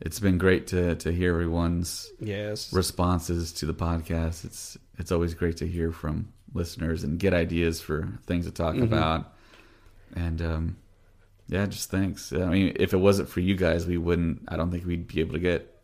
[0.00, 2.72] it's been great to to hear everyone's Yes.
[2.72, 4.44] responses to the podcast.
[4.44, 8.76] It's it's always great to hear from listeners and get ideas for things to talk
[8.76, 9.32] about.
[10.16, 10.76] And um,
[11.50, 12.32] yeah, just thanks.
[12.32, 14.42] I mean, if it wasn't for you guys, we wouldn't.
[14.46, 15.79] I don't think we'd be able to get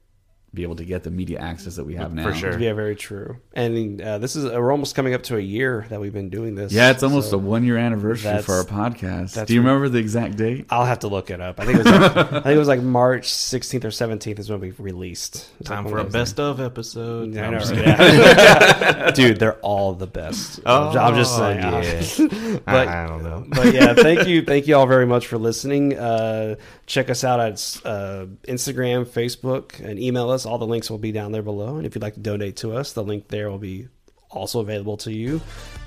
[0.57, 2.25] be able to get the media access that we have now.
[2.25, 2.59] For sure.
[2.59, 3.37] Yeah, very true.
[3.53, 6.55] And uh, this is we're almost coming up to a year that we've been doing
[6.55, 6.73] this.
[6.73, 9.47] Yeah, it's almost so a one year anniversary for our podcast.
[9.47, 10.67] Do you remember the exact date?
[10.71, 11.61] I'll have to look it up.
[11.61, 14.51] I think it was like, I think it was like March 16th or 17th is
[14.51, 15.47] when we released.
[15.65, 17.35] Time like for a one of best of episode.
[17.35, 17.77] Yeah, I know, right?
[17.77, 19.11] Yeah.
[19.15, 20.61] Dude, they're all the best.
[20.69, 21.61] Oh, I'm just saying.
[21.61, 22.59] yeah.
[22.65, 23.45] but I, I don't know.
[23.49, 25.97] but yeah, thank you, thank you all very much for listening.
[25.97, 30.46] Uh, check us out at uh, Instagram, Facebook, and email us.
[30.47, 31.77] All the links will be down there below.
[31.77, 33.89] And if you'd like to donate to us, the link there will be
[34.31, 35.41] also available to you.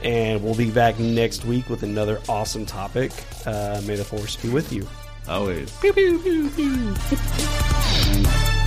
[0.03, 3.11] And we'll be back next week with another awesome topic.
[3.45, 4.87] Uh, may the force be with you.
[5.27, 5.71] Always.
[5.79, 6.95] Pew, pew, pew, pew.